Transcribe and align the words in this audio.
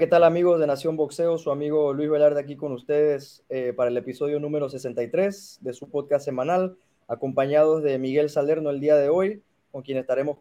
¿qué 0.00 0.06
tal 0.06 0.24
amigos 0.24 0.58
de 0.58 0.66
Nación 0.66 0.96
Boxeo? 0.96 1.36
Su 1.36 1.50
amigo 1.50 1.92
Luis 1.92 2.08
Velarde 2.08 2.40
aquí 2.40 2.56
con 2.56 2.72
ustedes 2.72 3.44
eh, 3.50 3.74
para 3.76 3.90
el 3.90 3.96
episodio 3.98 4.40
número 4.40 4.70
63 4.70 5.58
de 5.60 5.74
su 5.74 5.90
podcast 5.90 6.24
semanal, 6.24 6.78
acompañados 7.06 7.82
de 7.82 7.98
Miguel 7.98 8.30
Salerno 8.30 8.70
el 8.70 8.80
día 8.80 8.96
de 8.96 9.10
hoy, 9.10 9.42
con 9.70 9.82
quien 9.82 9.98
estaremos 9.98 10.38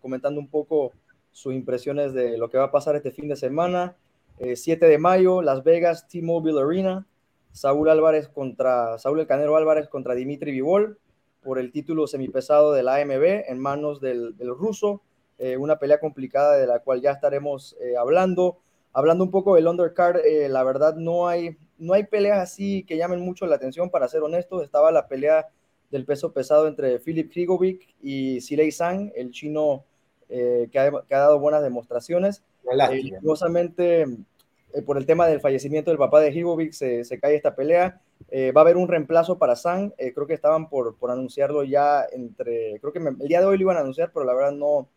comentando 0.00 0.40
un 0.40 0.48
poco 0.48 0.90
sus 1.30 1.54
impresiones 1.54 2.14
de 2.14 2.36
lo 2.36 2.50
que 2.50 2.58
va 2.58 2.64
a 2.64 2.70
pasar 2.72 2.96
este 2.96 3.12
fin 3.12 3.28
de 3.28 3.36
semana. 3.36 3.94
7 4.40 4.84
eh, 4.84 4.88
de 4.88 4.98
mayo, 4.98 5.40
Las 5.40 5.62
Vegas, 5.62 6.08
T-Mobile 6.08 6.60
Arena, 6.60 7.06
Saúl 7.52 7.88
Álvarez 7.88 8.26
contra, 8.26 8.98
Saúl 8.98 9.20
El 9.20 9.28
Canero 9.28 9.56
Álvarez 9.56 9.88
contra 9.88 10.16
Dimitri 10.16 10.50
Vivol 10.50 10.98
por 11.44 11.60
el 11.60 11.70
título 11.70 12.08
semipesado 12.08 12.72
de 12.72 12.82
la 12.82 12.96
AMB 12.96 13.22
en 13.46 13.60
manos 13.60 14.00
del, 14.00 14.36
del 14.36 14.48
ruso. 14.48 15.00
Eh, 15.38 15.56
una 15.56 15.78
pelea 15.78 16.00
complicada 16.00 16.56
de 16.56 16.66
la 16.66 16.80
cual 16.80 17.00
ya 17.00 17.12
estaremos 17.12 17.76
hablando. 17.96 18.58
Hablando 18.96 19.24
un 19.24 19.30
poco 19.30 19.56
del 19.56 19.68
undercard, 19.68 20.24
eh, 20.24 20.48
la 20.48 20.64
verdad 20.64 20.94
no 20.96 21.28
hay, 21.28 21.58
no 21.76 21.92
hay 21.92 22.04
peleas 22.04 22.38
así 22.38 22.82
que 22.84 22.96
llamen 22.96 23.20
mucho 23.20 23.44
la 23.44 23.56
atención, 23.56 23.90
para 23.90 24.08
ser 24.08 24.22
honesto. 24.22 24.62
Estaba 24.62 24.90
la 24.90 25.06
pelea 25.06 25.48
del 25.90 26.06
peso 26.06 26.32
pesado 26.32 26.66
entre 26.66 26.98
Philip 26.98 27.30
Krigovic 27.30 27.94
y 28.00 28.40
Silei 28.40 28.72
Sang, 28.72 29.12
el 29.14 29.32
chino 29.32 29.84
eh, 30.30 30.70
que, 30.72 30.78
ha, 30.78 30.90
dado 31.10 31.38
buenas 31.38 31.62
demostraciones. 31.62 32.42
Eh, 32.72 34.06
eh, 34.74 34.82
por 34.82 34.96
el 34.96 35.04
tema 35.04 35.26
del 35.26 35.40
fallecimiento 35.40 35.90
del 35.90 35.98
papá 35.98 36.20
de 36.20 36.30
Krigovic 36.30 36.72
se, 36.72 37.04
se 37.04 37.20
cae 37.20 37.34
esta 37.34 37.54
pelea. 37.54 38.00
va 38.32 38.60
a 38.62 38.64
haber 38.64 38.78
un 38.78 38.88
reemplazo 38.88 39.36
para 39.36 39.56
Sang. 39.56 39.92
creo 39.98 40.26
que 40.26 40.32
estaban 40.32 40.70
por, 40.70 40.96
por 40.96 41.10
anunciarlo 41.10 41.64
ya 41.64 42.06
entre. 42.10 42.80
Creo 42.80 42.94
que 42.94 42.98
el 42.98 43.28
día 43.28 43.40
de 43.40 43.46
hoy 43.46 43.58
lo 43.58 43.64
iban 43.64 43.76
a 43.76 43.80
anunciar, 43.80 44.10
pero 44.10 44.24
la 44.24 44.32
verdad 44.32 44.52
no, 44.52 44.88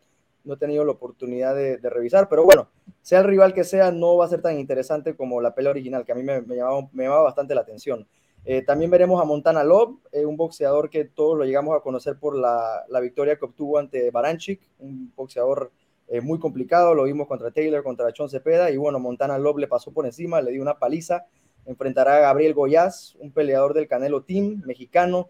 no 0.44 0.54
he 0.54 0.58
tenido 0.58 0.86
la 0.86 0.92
oportunidad 0.92 1.56
de, 1.56 1.78
revisar, 1.78 2.30
pero 2.30 2.44
bueno, 2.44 2.70
sea 3.02 3.20
el 3.20 3.26
rival 3.26 3.54
que 3.54 3.64
sea, 3.64 3.92
no 3.92 4.18
va 4.18 4.26
a 4.26 4.30
ser 4.30 4.42
tan 4.42 4.60
interesante 4.60 5.16
como 5.16 5.42
la 5.42 5.54
pelea 5.54 5.72
original, 5.72 6.06
que 6.06 6.12
a 6.12 6.16
mí 6.16 6.24
me, 6.24 6.42
llamaba, 6.42 6.88
me 6.92 7.04
llamaba, 7.04 7.24
bastante 7.24 7.56
la 7.56 7.62
atención. 7.62 8.08
Eh, 8.46 8.62
también 8.62 8.90
veremos 8.90 9.22
a 9.22 9.26
Montana 9.26 9.64
Love, 9.64 9.98
eh, 10.12 10.26
un 10.26 10.38
boxeador 10.38 10.90
que 10.90 11.06
todos 11.06 11.38
lo 11.38 11.44
llegamos 11.44 11.76
a 11.76 11.82
conocer 11.82 12.18
por 12.18 12.38
la, 12.38 12.86
victoria 13.02 13.38
que 13.38 13.46
obtuvo 13.46 13.78
ante 13.78 14.10
Baranchik, 14.12 14.62
un 14.80 15.12
boxeador 15.16 15.72
eh, 16.08 16.22
muy 16.22 16.40
complicado, 16.40 16.96
lo 16.96 17.04
vimos 17.04 17.28
contra 17.28 17.52
Taylor, 17.52 17.84
contra 17.84 18.12
Chon 18.14 18.30
Cepeda, 18.30 18.72
y 18.72 18.78
bueno, 18.78 19.00
Montana 19.00 19.38
Love 19.38 19.60
le 19.60 19.68
pasó 19.68 19.92
por 19.92 20.06
encima, 20.06 20.42
le 20.42 20.52
dio 20.52 20.62
una 20.62 20.80
paliza, 20.80 21.26
enfrentará 21.66 22.18
a 22.18 22.20
Gabriel 22.22 22.54
Goyaz, 22.54 23.16
un 23.20 23.32
peleador 23.32 23.74
del 23.74 23.88
Canelo 23.88 24.24
Team, 24.24 24.64
mexicano, 24.66 25.30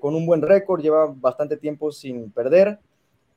con 0.00 0.16
un 0.16 0.26
buen 0.26 0.42
récord, 0.42 0.80
lleva 0.80 1.06
bastante 1.06 1.56
tiempo 1.56 1.92
sin 1.92 2.32
perder. 2.32 2.80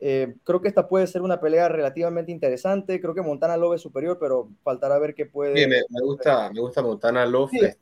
Eh, 0.03 0.33
creo 0.43 0.61
que 0.61 0.67
esta 0.67 0.89
puede 0.89 1.05
ser 1.05 1.21
una 1.21 1.39
pelea 1.39 1.69
relativamente 1.69 2.31
interesante. 2.31 2.99
Creo 2.99 3.13
que 3.13 3.21
Montana 3.21 3.55
Love 3.55 3.75
es 3.75 3.81
superior, 3.81 4.17
pero 4.19 4.49
faltará 4.63 4.97
ver 4.97 5.13
qué 5.13 5.27
puede. 5.27 5.67
me, 5.67 5.81
gusta, 6.01 6.51
me 6.51 6.59
gusta 6.59 6.81
Montana 6.81 7.25
Love. 7.25 7.53
Este, 7.53 7.79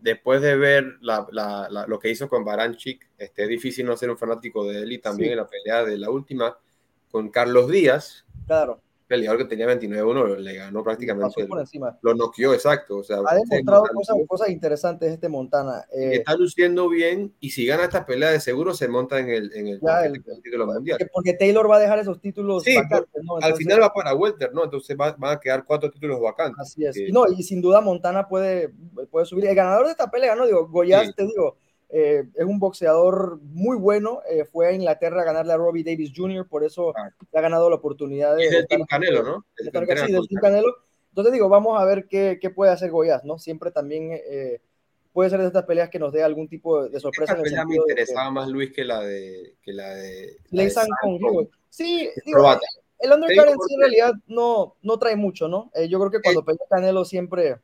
después 0.00 0.40
de 0.40 0.56
ver 0.56 0.84
lo 1.00 1.98
que 1.98 2.10
hizo 2.10 2.28
con 2.28 2.44
Baranchik, 2.44 3.08
este, 3.18 3.42
es 3.42 3.48
difícil 3.48 3.84
no 3.84 3.96
ser 3.96 4.10
un 4.10 4.16
fanático 4.16 4.64
de 4.64 4.82
él 4.82 4.92
y 4.92 4.98
también 4.98 5.32
en 5.32 5.38
la 5.38 5.48
pelea 5.48 5.84
de 5.84 5.98
la 5.98 6.08
última 6.08 6.56
con 7.10 7.30
Carlos 7.30 7.68
Díaz. 7.68 8.24
Claro 8.46 8.80
peleador 9.06 9.38
que 9.38 9.44
tenía 9.44 9.66
29-1 9.66 10.38
le 10.38 10.54
ganó 10.54 10.82
prácticamente. 10.82 11.46
por 11.46 11.60
encima. 11.60 11.98
Lo 12.02 12.14
noqueó, 12.14 12.52
exacto. 12.54 12.98
O 12.98 13.04
sea, 13.04 13.18
ha 13.26 13.34
demostrado 13.34 13.84
cosas, 14.26 14.48
interesantes 14.50 15.12
este 15.12 15.28
Montana. 15.28 15.84
Eh, 15.92 16.16
está 16.16 16.36
luciendo 16.36 16.88
bien 16.88 17.34
y 17.40 17.50
si 17.50 17.66
gana 17.66 17.84
esta 17.84 18.04
pelea 18.04 18.30
de 18.30 18.40
seguro 18.40 18.74
se 18.74 18.88
monta 18.88 19.18
en 19.18 19.28
el, 19.28 19.52
en 19.54 19.68
el, 19.68 19.80
título 20.42 20.66
mundial. 20.66 20.98
Porque 21.12 21.34
Taylor 21.34 21.70
va 21.70 21.76
a 21.76 21.80
dejar 21.80 21.98
esos 21.98 22.20
títulos 22.20 22.62
sí, 22.62 22.76
vacantes, 22.76 23.08
al 23.40 23.54
final 23.56 23.82
va 23.82 23.92
para 23.92 24.14
Welter, 24.14 24.52
¿no? 24.52 24.64
Entonces 24.64 24.96
van 24.96 25.14
a 25.22 25.40
quedar 25.40 25.64
cuatro 25.64 25.90
títulos 25.90 26.20
vacantes. 26.20 26.60
Así 26.60 26.84
es. 26.84 26.96
No, 27.12 27.24
y 27.26 27.42
sin 27.42 27.60
duda 27.60 27.80
Montana 27.80 28.28
puede, 28.28 28.70
puede 29.10 29.26
subir. 29.26 29.46
El 29.46 29.54
ganador 29.54 29.86
de 29.86 29.92
esta 29.92 30.10
pelea, 30.10 30.34
¿no? 30.34 30.46
Digo, 30.46 30.68
Goyas, 30.68 31.14
te 31.14 31.24
digo, 31.24 31.56
eh, 31.98 32.24
es 32.34 32.44
un 32.44 32.58
boxeador 32.58 33.40
muy 33.40 33.78
bueno. 33.78 34.20
Eh, 34.28 34.44
fue 34.44 34.66
a 34.66 34.72
Inglaterra 34.72 35.22
a 35.22 35.24
ganarle 35.24 35.54
a 35.54 35.56
Robbie 35.56 35.82
Davis 35.82 36.12
Jr., 36.14 36.46
por 36.46 36.62
eso 36.62 36.92
ha 36.94 37.40
ganado 37.40 37.70
la 37.70 37.76
oportunidad 37.76 38.36
de. 38.36 38.44
Es 38.44 38.50
del 38.50 38.66
Team 38.66 38.84
Canelo, 38.86 39.22
¿no? 39.22 39.46
sí, 39.56 39.64
del 39.64 40.28
Team 40.28 40.42
Canelo. 40.42 40.76
Entonces 41.08 41.32
digo, 41.32 41.48
vamos 41.48 41.80
a 41.80 41.86
ver 41.86 42.06
qué, 42.06 42.38
qué 42.38 42.50
puede 42.50 42.70
hacer 42.70 42.90
Goyas, 42.90 43.24
¿no? 43.24 43.38
Siempre 43.38 43.70
también 43.70 44.10
eh, 44.12 44.60
puede 45.14 45.30
ser 45.30 45.40
de 45.40 45.46
estas 45.46 45.64
peleas 45.64 45.88
que 45.88 45.98
nos 45.98 46.12
dé 46.12 46.22
algún 46.22 46.48
tipo 46.48 46.86
de 46.86 47.00
sorpresa. 47.00 47.32
Esta 47.32 47.42
pelea 47.42 47.64
me 47.64 47.76
interesaba 47.76 48.30
más 48.30 48.48
Luis 48.48 48.74
que 48.74 48.84
la 48.84 49.00
de. 49.00 49.54
Que 49.62 49.72
la 49.72 49.94
de, 49.94 50.36
Sí, 51.70 52.10
digo, 52.26 52.46
el 52.98 53.12
undercard 53.12 53.48
en 53.48 53.54
sí 53.54 53.74
en 53.74 53.80
realidad 53.80 54.12
no, 54.26 54.76
no 54.82 54.98
trae 54.98 55.16
mucho, 55.16 55.48
¿no? 55.48 55.70
yo 55.88 55.98
creo 55.98 56.10
que 56.10 56.20
cuando 56.20 56.44
pelea 56.44 56.66
Canelo 56.68 57.06
siempre 57.06 57.56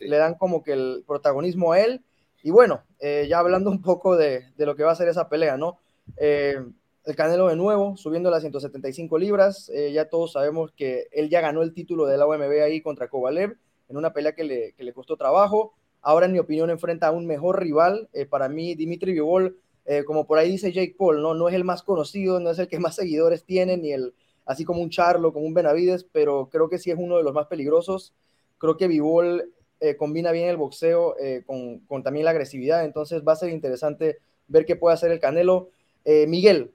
le 0.00 0.16
dan 0.18 0.34
como 0.34 0.62
que 0.62 0.72
el 0.74 1.04
protagonismo 1.06 1.72
a 1.72 1.80
él 1.80 2.02
y 2.42 2.50
bueno, 2.50 2.82
eh, 3.00 3.26
ya 3.28 3.38
hablando 3.38 3.70
un 3.70 3.82
poco 3.82 4.16
de, 4.16 4.44
lo 4.56 4.76
que 4.76 4.84
va 4.84 4.92
a 4.92 4.96
ser 4.96 5.08
esa 5.08 5.28
pelea, 5.28 5.56
¿no? 5.56 5.78
Eh, 6.16 6.56
el 7.04 7.16
Canelo 7.16 7.48
de 7.48 7.56
nuevo, 7.56 7.96
subiendo 7.96 8.30
las 8.30 8.42
175 8.42 9.18
libras. 9.18 9.70
Eh, 9.74 9.92
ya 9.92 10.08
todos 10.08 10.32
sabemos 10.32 10.72
que 10.72 11.08
él 11.12 11.30
ya 11.30 11.40
ganó 11.40 11.62
el 11.62 11.72
título 11.72 12.06
de 12.06 12.18
la 12.18 12.26
OMB 12.26 12.62
ahí 12.62 12.82
contra 12.82 13.08
Kovalev 13.08 13.56
en 13.88 13.96
una 13.96 14.12
pelea 14.12 14.34
que 14.34 14.44
le, 14.44 14.72
que 14.72 14.84
le 14.84 14.92
costó 14.92 15.16
trabajo. 15.16 15.72
Ahora, 16.02 16.26
en 16.26 16.32
mi 16.32 16.38
opinión, 16.38 16.68
enfrenta 16.68 17.08
a 17.08 17.12
un 17.12 17.26
mejor 17.26 17.60
rival. 17.60 18.10
para 18.28 18.48
mí, 18.50 18.74
Dimitri 18.74 19.12
Vivol, 19.12 19.58
como 20.06 20.26
por 20.26 20.38
ahí 20.38 20.50
dice 20.50 20.70
Jake 20.70 20.94
Paul, 20.98 21.22
¿no? 21.22 21.32
no 21.32 21.48
es 21.48 21.54
el 21.54 21.64
más 21.64 21.82
conocido, 21.82 22.40
no 22.40 22.50
es 22.50 22.58
el 22.58 22.68
que 22.68 22.78
más 22.78 22.94
seguidores 22.96 23.44
tiene, 23.44 23.78
ni 23.78 23.92
el, 23.92 24.14
así 24.44 24.64
como 24.64 24.82
un 24.82 24.90
Charlo, 24.90 25.32
como 25.32 25.46
un 25.46 25.54
Benavides, 25.54 26.04
pero 26.04 26.50
creo 26.52 26.68
que 26.68 26.78
sí 26.78 26.90
es 26.90 26.98
uno 26.98 27.16
de 27.16 27.22
los 27.22 27.32
más 27.32 27.46
peligrosos. 27.46 28.14
Creo 28.58 28.76
que 28.76 28.86
Vivol 28.86 29.50
eh, 29.80 29.96
combina 29.96 30.32
bien 30.32 30.48
el 30.48 30.56
boxeo 30.56 31.16
eh, 31.18 31.44
con, 31.46 32.02
también 32.02 32.24
la 32.24 32.32
agresividad, 32.32 32.84
entonces 32.84 33.22
va 33.26 33.32
a 33.32 33.36
ser 33.36 33.50
interesante 33.50 34.18
ver 34.48 34.66
qué 34.66 34.74
puede 34.74 34.94
hacer 34.94 35.12
el 35.12 35.20
Canelo. 35.20 35.70
Eh, 36.04 36.26
Miguel, 36.26 36.72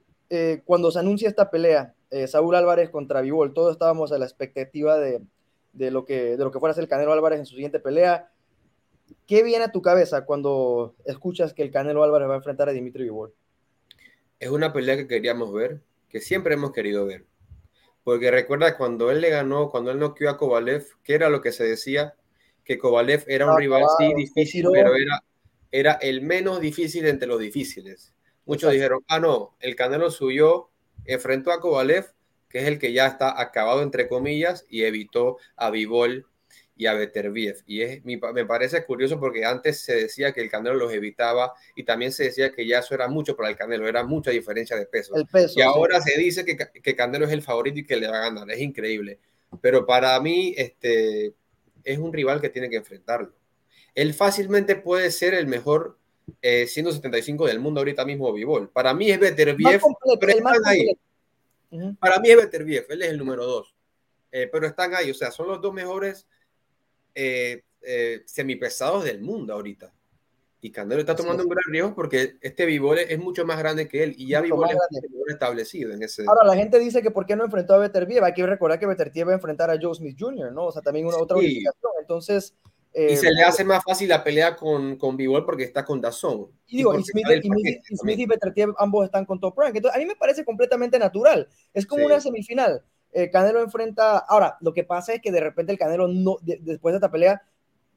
cuando 0.64 0.90
se 0.90 0.98
anuncia 0.98 1.28
esta 1.28 1.48
pelea, 1.48 1.94
Saúl 2.26 2.56
Álvarez 2.56 2.90
contra 2.90 3.20
Vivol, 3.20 3.54
todos 3.54 3.70
estábamos 3.70 4.10
a 4.10 4.18
la 4.18 4.24
expectativa 4.24 4.98
de, 4.98 5.20
lo 5.90 6.04
que, 6.04 6.36
de 6.36 6.42
lo 6.42 6.50
que 6.50 6.58
fuera 6.58 6.74
a 6.74 6.80
el 6.80 6.88
Canelo 6.88 7.12
Álvarez 7.12 7.38
en 7.38 7.46
su 7.46 7.54
siguiente 7.54 7.78
pelea. 7.78 8.30
¿Qué 9.28 9.44
viene 9.44 9.64
a 9.64 9.70
tu 9.70 9.80
cabeza 9.80 10.24
cuando 10.24 10.96
escuchas 11.04 11.54
que 11.54 11.62
el 11.62 11.70
Canelo 11.70 12.02
Álvarez 12.02 12.28
va 12.28 12.34
a 12.34 12.38
enfrentar 12.38 12.68
a 12.68 12.72
Dimitri 12.72 13.04
Vivol? 13.04 13.32
Es 14.40 14.48
una 14.48 14.72
pelea 14.72 14.96
que 14.96 15.06
queríamos 15.06 15.52
ver, 15.52 15.82
que 16.08 16.20
siempre 16.20 16.54
hemos 16.54 16.72
querido 16.72 17.06
ver. 17.06 17.26
Porque 18.02 18.32
recuerda 18.32 18.76
cuando 18.76 19.12
él 19.12 19.20
le 19.20 19.30
ganó, 19.30 19.70
cuando 19.70 19.92
él 19.92 20.00
noqueó 20.00 20.30
a 20.30 20.36
Kovalev, 20.36 20.84
¿qué 21.04 21.14
era 21.14 21.28
lo 21.28 21.40
que 21.40 21.52
se 21.52 21.64
decía? 21.64 22.14
Que 22.64 22.78
Kovalev 22.78 23.24
era 23.26 23.50
un 23.50 23.58
rival, 23.58 23.84
sí, 23.98 24.12
difícil, 24.14 24.66
pero 24.72 24.94
era, 24.94 25.22
era 25.70 25.92
el 25.94 26.22
menos 26.22 26.60
difícil 26.60 27.06
entre 27.06 27.28
los 27.28 27.40
difíciles. 27.40 28.14
Muchos 28.46 28.72
dijeron, 28.72 29.00
ah, 29.08 29.20
no, 29.20 29.56
el 29.60 29.76
Canelo 29.76 30.10
subió, 30.10 30.70
enfrentó 31.04 31.52
a 31.52 31.60
Kovalev, 31.60 32.06
que 32.48 32.60
es 32.60 32.66
el 32.66 32.78
que 32.78 32.92
ya 32.92 33.06
está 33.06 33.40
acabado, 33.40 33.82
entre 33.82 34.08
comillas, 34.08 34.64
y 34.68 34.84
evitó 34.84 35.38
a 35.56 35.70
Vivol 35.70 36.26
y 36.76 36.86
a 36.86 36.94
Beterbiev. 36.94 37.62
Y 37.66 37.82
es, 37.82 38.04
me 38.04 38.44
parece 38.46 38.84
curioso 38.84 39.18
porque 39.20 39.44
antes 39.44 39.80
se 39.80 39.94
decía 39.94 40.32
que 40.32 40.40
el 40.40 40.50
Canelo 40.50 40.74
los 40.74 40.92
evitaba 40.92 41.52
y 41.76 41.84
también 41.84 42.12
se 42.12 42.24
decía 42.24 42.52
que 42.52 42.66
ya 42.66 42.80
eso 42.80 42.94
era 42.94 43.08
mucho 43.08 43.36
para 43.36 43.48
el 43.48 43.56
Canelo, 43.56 43.88
era 43.88 44.04
mucha 44.04 44.30
diferencia 44.30 44.76
de 44.76 44.86
peso. 44.86 45.14
y 45.54 45.62
ahora 45.62 46.00
se 46.00 46.18
dice 46.18 46.44
que, 46.44 46.56
que 46.56 46.96
Canelo 46.96 47.26
es 47.26 47.32
el 47.32 47.42
favorito 47.42 47.78
y 47.78 47.86
que 47.86 47.96
le 47.96 48.08
va 48.08 48.18
a 48.18 48.30
ganar, 48.30 48.50
es 48.50 48.60
increíble. 48.60 49.18
Pero 49.60 49.86
para 49.86 50.18
mí, 50.20 50.54
este, 50.56 51.34
es 51.84 51.98
un 51.98 52.12
rival 52.12 52.40
que 52.40 52.48
tiene 52.48 52.70
que 52.70 52.76
enfrentarlo. 52.76 53.32
Él 53.94 54.14
fácilmente 54.14 54.76
puede 54.76 55.10
ser 55.10 55.34
el 55.34 55.46
mejor 55.46 55.98
175 56.42 57.46
eh, 57.46 57.50
del 57.50 57.60
mundo 57.60 57.80
ahorita 57.80 58.04
mismo, 58.04 58.32
Vivol. 58.32 58.68
Para 58.70 58.94
mí 58.94 59.10
es 59.10 59.20
Beterbiev, 59.20 59.80
pero 60.18 60.32
están 60.32 60.54
ahí. 60.64 60.96
Para 61.98 62.18
mí 62.20 62.30
es 62.30 62.36
Beterbiev, 62.36 62.86
él 62.88 63.02
es 63.02 63.08
el 63.08 63.18
número 63.18 63.44
dos. 63.44 63.74
Eh, 64.32 64.48
pero 64.50 64.66
están 64.66 64.94
ahí, 64.94 65.10
o 65.10 65.14
sea, 65.14 65.30
son 65.30 65.48
los 65.48 65.60
dos 65.60 65.72
mejores 65.72 66.26
eh, 67.14 67.62
semipesados 68.24 69.04
del 69.04 69.20
mundo 69.20 69.52
ahorita. 69.52 69.92
Y 70.64 70.72
Canelo 70.72 70.98
está 70.98 71.14
tomando 71.14 71.42
un 71.42 71.50
gran 71.50 71.62
riesgo 71.68 71.94
porque 71.94 72.38
este 72.40 72.64
Vivol 72.64 72.98
es 72.98 73.18
mucho 73.18 73.44
más 73.44 73.58
grande 73.58 73.86
que 73.86 74.02
él 74.02 74.14
y 74.16 74.28
ya 74.28 74.40
Vivol 74.40 74.66
es 74.70 74.78
establecido 75.28 75.92
en 75.92 76.02
ese. 76.02 76.24
Ahora, 76.26 76.46
la 76.46 76.56
gente 76.56 76.78
dice 76.78 77.02
que 77.02 77.10
por 77.10 77.26
qué 77.26 77.36
no 77.36 77.44
enfrentó 77.44 77.74
a 77.74 77.78
Beterbiev. 77.78 78.24
Hay 78.24 78.32
que 78.32 78.46
recordar 78.46 78.78
que 78.78 78.86
Beterbiev 78.86 79.28
va 79.28 79.32
a 79.32 79.34
enfrentar 79.34 79.70
a 79.70 79.76
Joe 79.78 79.94
Smith 79.94 80.16
Jr., 80.18 80.52
¿no? 80.52 80.64
O 80.64 80.72
sea, 80.72 80.80
también 80.80 81.04
una 81.04 81.18
otra 81.18 81.36
unificación. 81.36 81.92
Entonces. 82.00 82.54
y 82.94 83.12
eh, 83.12 83.16
se 83.18 83.30
le 83.30 83.42
hace 83.42 83.62
más 83.62 83.84
fácil 83.84 84.08
la 84.08 84.24
pelea 84.24 84.56
con, 84.56 84.96
con 84.96 85.18
Vivol 85.18 85.44
porque 85.44 85.64
está 85.64 85.84
con 85.84 86.00
Dazón. 86.00 86.46
Y 86.66 86.78
digo, 86.78 86.98
y, 86.98 87.04
Smith, 87.04 87.26
y, 87.42 87.96
Smith 87.98 88.18
y 88.20 88.24
Beterbiev 88.24 88.72
ambos 88.78 89.04
están 89.04 89.26
con 89.26 89.38
Top 89.38 89.58
Rank. 89.58 89.76
Entonces, 89.76 89.94
a 89.94 90.00
mí 90.00 90.06
me 90.06 90.16
parece 90.16 90.46
completamente 90.46 90.98
natural. 90.98 91.46
Es 91.74 91.84
como 91.86 92.06
una 92.06 92.22
semifinal. 92.22 92.82
Eh, 93.12 93.28
Canelo 93.30 93.60
enfrenta. 93.60 94.16
Ahora, 94.16 94.56
lo 94.62 94.72
que 94.72 94.84
pasa 94.84 95.12
es 95.12 95.20
que 95.20 95.30
de 95.30 95.40
repente 95.40 95.72
el 95.72 95.78
Canelo, 95.78 96.08
no, 96.08 96.38
después 96.40 96.94
de 96.94 96.96
esta 96.96 97.10
pelea, 97.10 97.42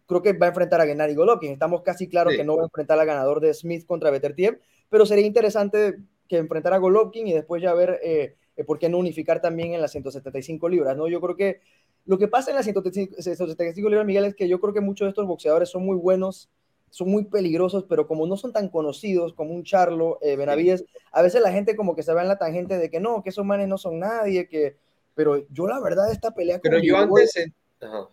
creo 0.07 0.21
que 0.23 0.33
va 0.33 0.47
a 0.47 0.49
enfrentar 0.49 0.81
a 0.81 0.85
Gennady 0.85 1.13
Golovkin. 1.13 1.51
Estamos 1.51 1.83
casi 1.83 2.07
claros 2.07 2.33
que 2.33 2.43
no 2.43 2.55
va 2.55 2.63
a 2.63 2.65
enfrentar 2.65 2.97
al 2.99 3.05
ganador 3.05 3.39
de 3.41 3.53
Smith 3.53 3.85
contra 3.85 4.09
Beterbiev, 4.09 4.59
pero 4.89 5.05
sería 5.05 5.25
interesante 5.25 5.99
que 6.27 6.37
enfrentara 6.37 6.77
a 6.77 6.79
Golovkin 6.79 7.27
y 7.27 7.33
después 7.33 7.61
ya 7.61 7.73
ver 7.73 7.99
eh, 8.01 8.35
eh, 8.55 8.63
por 8.63 8.79
qué 8.79 8.89
no 8.89 8.97
unificar 8.97 9.41
también 9.41 9.73
en 9.73 9.81
las 9.81 9.91
175 9.91 10.67
libras, 10.69 10.97
¿no? 10.97 11.07
Yo 11.07 11.21
creo 11.21 11.35
que 11.35 11.61
Lo 12.05 12.17
que 12.17 12.27
pasa 12.27 12.51
en 12.51 12.55
la 12.55 12.63
175 12.63 13.89
libras, 13.89 14.05
Miguel, 14.05 14.25
es 14.25 14.35
que 14.35 14.47
yo 14.47 14.59
creo 14.59 14.73
que 14.73 14.81
muchos 14.81 15.05
de 15.05 15.09
estos 15.09 15.27
boxeadores 15.27 15.69
son 15.69 15.85
muy 15.85 15.97
buenos, 15.97 16.49
son 16.89 17.09
muy 17.09 17.25
peligrosos, 17.25 17.85
pero 17.87 18.07
como 18.07 18.25
no 18.25 18.37
son 18.37 18.53
tan 18.53 18.69
conocidos 18.69 19.33
como 19.33 19.53
un 19.53 19.63
Charlo, 19.63 20.19
eh, 20.21 20.37
Benavides, 20.37 20.85
a 21.11 21.21
veces 21.21 21.41
la 21.41 21.51
gente 21.51 21.75
como 21.75 21.95
que 21.95 22.03
se 22.03 22.13
va 22.13 22.21
en 22.21 22.29
la 22.29 22.37
tangente 22.37 22.77
de 22.77 22.89
que 22.89 23.01
no, 23.01 23.21
que 23.23 23.29
esos 23.29 23.45
manes 23.45 23.67
no 23.67 23.77
son 23.77 23.99
nadie, 23.99 24.47
que... 24.47 24.77
Pero 25.15 25.47
yo 25.49 25.67
la 25.67 25.81
verdad 25.81 26.11
esta 26.11 26.31
pelea... 26.31 26.59
Pero 26.61 26.79
yo 26.79 26.95
antes... 26.95 27.33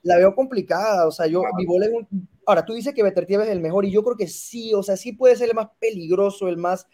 La 0.03 0.17
veo 0.17 0.35
complicada, 0.35 1.07
o 1.07 1.11
sea, 1.11 1.27
yo... 1.27 1.43
Ahora, 2.47 2.65
tú 2.65 2.75
dices 2.75 2.93
que 2.95 3.03
Betertiev 3.03 3.41
es 3.41 3.49
el 3.49 3.61
mejor 3.61 3.85
y 3.85 3.91
yo 3.91 4.03
creo 4.03 4.17
que 4.17 4.29
sí, 4.29 4.75
o 4.75 4.83
sea, 4.83 4.97
sí 4.97 5.13
puede 5.13 5.37
ser 5.37 5.49
el 5.49 5.55
más 5.55 5.69
peligroso, 5.79 6.49
el 6.49 6.57
más... 6.57 6.87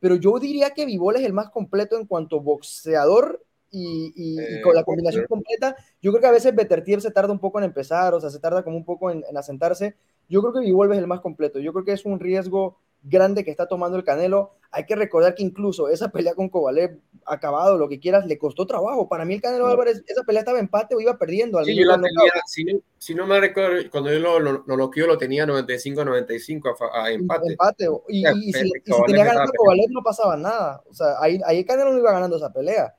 Pero 0.00 0.16
yo 0.16 0.38
diría 0.38 0.70
que 0.70 0.86
Vivol 0.86 1.16
es 1.16 1.22
el 1.22 1.32
más 1.32 1.50
completo 1.50 1.98
en 1.98 2.06
cuanto 2.06 2.40
boxeador 2.40 3.44
y, 3.70 4.38
Eh, 4.40 4.62
con 4.62 4.74
la 4.74 4.84
combinación 4.84 5.26
completa, 5.26 5.74
yo 6.00 6.12
creo 6.12 6.20
que 6.20 6.28
a 6.28 6.32
veces 6.32 6.54
Betertiev 6.54 7.00
se 7.00 7.10
tarda 7.10 7.32
un 7.32 7.40
poco 7.40 7.58
en 7.58 7.64
empezar, 7.64 8.14
o 8.14 8.20
sea, 8.20 8.30
se 8.30 8.38
tarda 8.38 8.62
como 8.62 8.76
un 8.76 8.84
poco 8.84 9.10
en, 9.10 9.24
en 9.28 9.36
asentarse. 9.36 9.96
Yo 10.28 10.40
creo 10.40 10.52
que 10.52 10.60
Vivol 10.60 10.92
es 10.92 10.98
el 10.98 11.06
más 11.06 11.20
completo. 11.20 11.58
Yo 11.58 11.72
creo 11.72 11.84
que 11.84 11.92
es 11.92 12.04
un 12.04 12.20
riesgo 12.20 12.78
grande 13.04 13.44
que 13.44 13.50
está 13.50 13.66
tomando 13.66 13.96
el 13.96 14.04
Canelo. 14.04 14.54
Hay 14.70 14.86
que 14.86 14.96
recordar 14.96 15.36
que 15.36 15.44
incluso 15.44 15.88
esa 15.88 16.08
pelea 16.08 16.34
con 16.34 16.48
Kovalev, 16.48 16.98
acabado, 17.24 17.78
lo 17.78 17.88
que 17.88 18.00
quieras, 18.00 18.26
le 18.26 18.38
costó 18.38 18.66
trabajo. 18.66 19.08
Para 19.08 19.24
mí 19.24 19.34
el 19.34 19.40
Canelo. 19.40 19.68
Álvarez, 19.68 20.02
esa 20.06 20.24
pelea 20.24 20.40
estaba 20.40 20.58
empate 20.58 20.96
o 20.96 21.00
iba 21.00 21.16
perdiendo. 21.16 21.58
al 21.58 21.66
Sí, 21.66 21.76
yo 21.76 21.86
la 21.86 21.94
tenía, 21.94 22.32
si 22.46 22.64
no, 22.64 22.80
si 22.98 23.14
no 23.14 23.26
me 23.26 23.38
recuerdo, 23.38 23.88
cuando 23.90 24.12
yo 24.12 24.18
lo, 24.18 24.40
lo, 24.40 24.64
lo 24.66 24.76
lo 24.76 25.18
tenía 25.18 25.46
95-95 25.46 26.76
a, 26.92 27.10
empate. 27.12 27.50
Empate. 27.52 27.88
Y, 28.08 28.26
y- 28.26 28.48
y 28.48 28.52
si, 28.52 28.66
y 28.68 29.04
tenía 29.06 29.24
ganando 29.24 29.52
Kovalev 29.56 29.90
no 29.90 30.02
pasaba 30.02 30.36
nada. 30.36 30.82
O 30.90 30.94
sea, 30.94 31.20
ahí, 31.20 31.40
ahí 31.46 31.58
el 31.58 31.66
Canelo 31.66 31.92
no 31.92 31.98
iba 31.98 32.12
ganando 32.12 32.36
esa 32.36 32.52
pelea. 32.52 32.94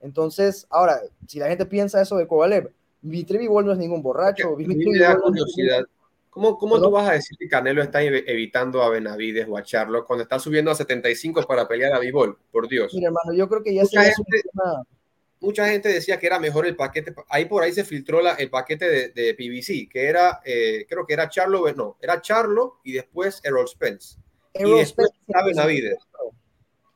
Entonces, 0.00 0.66
ahora, 0.70 1.00
si 1.28 1.38
la 1.38 1.48
gente 1.48 1.66
piensa 1.66 2.00
eso 2.00 2.16
de 2.16 2.26
Kovalev, 2.26 2.72
Dimitri 3.02 3.38
Bivol 3.38 3.66
no 3.66 3.72
es 3.72 3.78
ningún 3.78 4.02
borracho. 4.02 4.54
A 4.54 4.56
mí 4.56 4.66
me 4.66 4.98
da 4.98 5.14
no 5.14 5.32
¿Cómo, 6.30 6.56
cómo 6.58 6.80
tú 6.80 6.90
vas 6.90 7.08
a 7.08 7.12
decir 7.14 7.36
que 7.36 7.48
Canelo 7.48 7.82
está 7.82 8.02
ev- 8.02 8.22
evitando 8.26 8.82
a 8.82 8.88
Benavides 8.88 9.46
o 9.48 9.56
a 9.56 9.62
Charlo 9.62 10.06
cuando 10.06 10.22
está 10.22 10.38
subiendo 10.38 10.70
a 10.70 10.74
75 10.76 11.42
para 11.42 11.66
pelear 11.66 11.92
a 11.92 11.98
Bivol? 11.98 12.38
Por 12.52 12.68
Dios. 12.68 12.94
Mira, 12.94 13.08
hermano, 13.08 13.32
yo 13.36 13.48
creo 13.48 13.62
que 13.62 13.74
ya 13.74 13.82
Mucha 13.82 14.04
se 14.04 14.14
gente- 14.14 14.42
Mucha 15.42 15.66
gente 15.68 15.88
decía 15.88 16.18
que 16.18 16.26
era 16.26 16.38
mejor 16.38 16.66
el 16.66 16.76
paquete. 16.76 17.14
Ahí 17.30 17.46
por 17.46 17.62
ahí 17.62 17.72
se 17.72 17.82
filtró 17.82 18.20
la- 18.20 18.34
el 18.34 18.50
paquete 18.50 18.88
de, 18.88 19.08
de 19.08 19.34
PBC, 19.34 19.88
que 19.88 20.04
era, 20.04 20.40
eh, 20.44 20.84
creo 20.88 21.06
que 21.06 21.14
era 21.14 21.28
Charlo, 21.30 21.64
no, 21.72 21.96
era 22.00 22.20
Charlo 22.20 22.78
y 22.84 22.92
después 22.92 23.40
Errol 23.42 23.66
Spence. 23.66 24.18
Errol 24.52 24.78
después 24.78 25.08
Spence, 25.08 25.24
está 25.26 25.44
Benavides. 25.44 25.96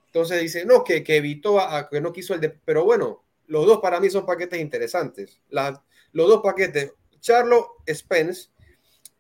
Entonces 0.07 0.43
dice, 0.43 0.65
no, 0.65 0.85
que, 0.85 1.03
que 1.03 1.17
evitó, 1.17 1.59
a, 1.59 1.77
a- 1.79 1.89
que 1.89 2.01
no 2.01 2.13
quiso 2.13 2.35
el 2.35 2.41
de... 2.41 2.51
Pero 2.51 2.85
bueno, 2.85 3.25
los 3.47 3.67
dos 3.67 3.81
para 3.81 3.99
mí 3.99 4.11
son 4.11 4.27
paquetes 4.27 4.61
interesantes. 4.61 5.41
La- 5.49 5.83
los 6.13 6.29
dos 6.29 6.41
paquetes, 6.43 6.93
Charlo 7.21 7.79
Spence 7.89 8.51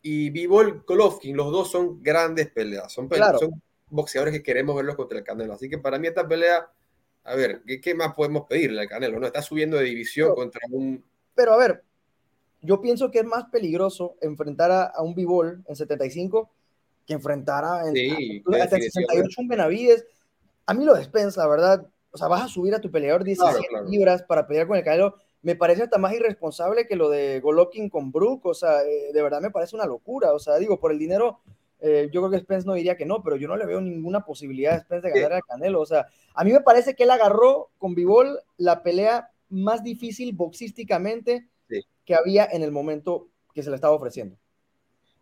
y 0.06 0.28
Bivol 0.28 0.84
Golovkin, 0.86 1.34
los 1.34 1.50
dos 1.50 1.70
son 1.70 2.02
grandes 2.02 2.50
peleas. 2.50 2.92
Son, 2.92 3.08
pele- 3.08 3.22
Claro. 3.22 3.38
son 3.38 3.62
boxeadores 3.88 4.34
que 4.34 4.42
queremos 4.42 4.76
verlos 4.76 4.96
contra 4.96 5.16
el 5.18 5.24
Canelo. 5.24 5.54
Así 5.54 5.68
que 5.68 5.78
para 5.78 5.98
mí 5.98 6.06
esta 6.06 6.28
pelea, 6.28 6.68
a 7.24 7.34
ver, 7.34 7.62
¿qué, 7.66 7.80
qué 7.80 7.94
más 7.94 8.12
podemos 8.14 8.44
pedirle 8.46 8.82
al 8.82 8.88
Canelo? 8.88 9.18
No 9.18 9.26
está 9.26 9.40
subiendo 9.40 9.78
de 9.78 9.84
división 9.84 10.34
contra 10.34 10.60
un... 10.70 11.02
Pero 11.34 11.54
a 11.54 11.56
ver, 11.56 11.82
yo 12.60 12.80
pienso 12.82 13.10
que 13.10 13.20
es 13.20 13.24
más 13.24 13.46
peligroso 13.46 14.16
enfrentar 14.20 14.70
a, 14.70 14.84
a 14.84 15.02
un 15.02 15.14
Bivol 15.14 15.64
en 15.66 15.74
75 15.74 16.50
que 17.06 17.14
enfrentar 17.14 17.64
a, 17.64 17.88
en, 17.88 17.94
Sí, 17.94 18.42
a- 18.46 18.50
hasta 18.62 18.76
en 18.76 18.82
definición, 18.82 19.04
68 19.08 19.40
un 19.40 19.48
Benavides. 19.48 20.06
A 20.66 20.74
mí 20.74 20.84
lo 20.84 20.94
de 20.94 21.04
Spence, 21.04 21.40
la 21.40 21.46
verdad, 21.48 21.86
o 22.10 22.18
sea, 22.18 22.28
vas 22.28 22.42
a 22.42 22.48
subir 22.48 22.74
a 22.74 22.80
tu 22.80 22.90
peleador 22.90 23.24
17 23.24 23.50
Claro, 23.58 23.68
claro. 23.70 23.88
libras 23.88 24.22
para 24.22 24.46
pelear 24.46 24.66
con 24.66 24.76
el 24.76 24.84
Canelo. 24.84 25.16
Me 25.44 25.54
parece 25.54 25.84
hasta 25.84 25.98
más 25.98 26.12
irresponsable 26.14 26.86
que 26.86 26.96
lo 26.96 27.08
de 27.08 27.38
Golovkin 27.40 27.88
con 27.88 28.10
Brook. 28.10 28.46
O 28.46 28.54
sea, 28.54 28.82
eh, 28.82 29.12
de 29.12 29.22
verdad 29.22 29.40
me 29.40 29.50
parece 29.50 29.76
una 29.76 29.86
locura. 29.86 30.32
O 30.32 30.38
sea, 30.38 30.56
digo, 30.56 30.80
por 30.80 30.90
el 30.90 30.98
dinero, 30.98 31.40
eh, 31.80 32.08
yo 32.12 32.20
creo 32.22 32.30
que 32.30 32.38
Spence 32.40 32.66
no 32.66 32.74
diría 32.74 32.96
que 32.96 33.06
no, 33.06 33.22
pero 33.22 33.36
yo 33.36 33.46
no 33.46 33.56
le 33.56 33.66
veo 33.66 33.80
ninguna 33.80 34.24
posibilidad 34.24 34.74
a 34.74 34.80
Spence 34.80 35.08
de 35.08 35.14
ganar 35.20 35.34
al 35.34 35.44
Canelo. 35.44 35.80
O 35.80 35.86
sea, 35.86 36.06
a 36.34 36.42
mí 36.44 36.52
me 36.52 36.62
parece 36.62 36.94
que 36.94 37.04
él 37.04 37.10
agarró 37.10 37.70
con 37.78 37.94
Bivol 37.94 38.40
la 38.56 38.82
pelea 38.82 39.30
más 39.50 39.84
difícil 39.84 40.32
boxísticamente 40.34 41.48
Sí. 41.68 41.80
que 42.04 42.14
había 42.14 42.44
en 42.44 42.62
el 42.62 42.72
momento 42.72 43.28
que 43.54 43.62
se 43.62 43.70
le 43.70 43.76
estaba 43.76 43.94
ofreciendo. 43.94 44.36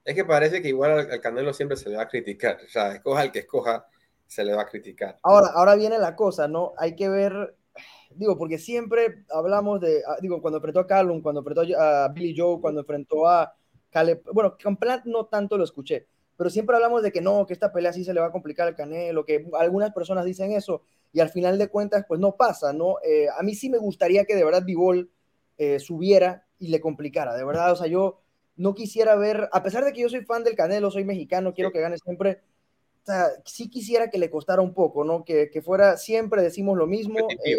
Es 0.04 0.14
que 0.14 0.24
parece 0.24 0.60
que 0.62 0.68
igual 0.68 0.90
al, 0.92 1.10
al 1.10 1.20
Canelo 1.20 1.52
siempre 1.52 1.76
se 1.76 1.88
le 1.88 1.96
va 1.96 2.02
a 2.02 2.08
criticar. 2.08 2.58
O 2.64 2.68
sea, 2.68 2.92
escoja 2.94 3.22
el 3.22 3.30
que 3.30 3.40
escoja, 3.40 3.86
se 4.26 4.44
le 4.44 4.54
va 4.54 4.62
a 4.62 4.66
criticar. 4.68 5.18
Ahora, 5.22 5.48
ahora 5.54 5.74
viene 5.76 5.98
la 5.98 6.16
cosa, 6.16 6.48
¿no? 6.48 6.72
Hay 6.78 6.96
que 6.96 7.08
ver, 7.08 7.54
digo, 8.14 8.36
porque 8.36 8.58
siempre 8.58 9.24
hablamos 9.30 9.80
de, 9.80 10.02
ah, 10.06 10.16
digo, 10.20 10.40
cuando 10.40 10.58
enfrentó 10.58 10.80
a 10.80 10.86
Callum, 10.86 11.22
cuando 11.22 11.40
enfrentó 11.40 11.62
a 11.78 12.08
Billy 12.08 12.34
Joe, 12.36 12.60
cuando 12.60 12.80
enfrentó 12.80 13.26
a 13.26 13.54
Caleb, 13.90 14.22
bueno, 14.32 14.56
con 14.62 14.76
Plant 14.76 15.04
no 15.06 15.26
tanto 15.26 15.56
lo 15.56 15.64
escuché, 15.64 16.06
pero 16.36 16.50
siempre 16.50 16.76
hablamos 16.76 17.02
de 17.02 17.12
que 17.12 17.20
no, 17.20 17.46
que 17.46 17.52
esta 17.52 17.72
pelea 17.72 17.92
sí 17.92 18.04
se 18.04 18.14
le 18.14 18.20
va 18.20 18.26
a 18.26 18.32
complicar 18.32 18.66
al 18.68 18.74
Canelo, 18.74 19.24
que 19.24 19.46
algunas 19.58 19.92
personas 19.92 20.24
dicen 20.24 20.52
eso, 20.52 20.82
y 21.12 21.20
al 21.20 21.28
final 21.28 21.58
de 21.58 21.68
cuentas, 21.68 22.04
pues 22.08 22.20
no 22.20 22.36
pasa, 22.36 22.72
¿no? 22.72 22.96
Eh, 23.04 23.26
a 23.28 23.42
mí 23.42 23.54
sí 23.54 23.68
me 23.68 23.78
gustaría 23.78 24.24
que 24.24 24.34
de 24.34 24.44
verdad 24.44 24.64
Bivol 24.64 25.10
eh, 25.58 25.78
subiera 25.78 26.46
y 26.58 26.68
le 26.68 26.80
complicara, 26.80 27.34
de 27.34 27.44
verdad, 27.44 27.72
o 27.72 27.76
sea, 27.76 27.86
yo 27.86 28.20
no 28.56 28.74
quisiera 28.74 29.14
ver, 29.16 29.48
a 29.52 29.62
pesar 29.62 29.84
de 29.84 29.92
que 29.92 30.00
yo 30.00 30.08
soy 30.08 30.24
fan 30.24 30.44
del 30.44 30.54
Canelo, 30.54 30.90
soy 30.90 31.04
mexicano, 31.04 31.54
quiero 31.54 31.72
que 31.72 31.80
gane 31.80 31.98
siempre, 31.98 32.40
o 33.02 33.04
sea, 33.04 33.30
sí 33.44 33.68
quisiera 33.68 34.10
que 34.10 34.18
le 34.18 34.30
costara 34.30 34.62
un 34.62 34.74
poco, 34.74 35.02
¿no? 35.02 35.24
Que, 35.24 35.50
que 35.50 35.60
fuera, 35.60 35.96
siempre 35.96 36.40
decimos 36.40 36.78
lo 36.78 36.86
mismo. 36.86 37.18
Eh, 37.44 37.56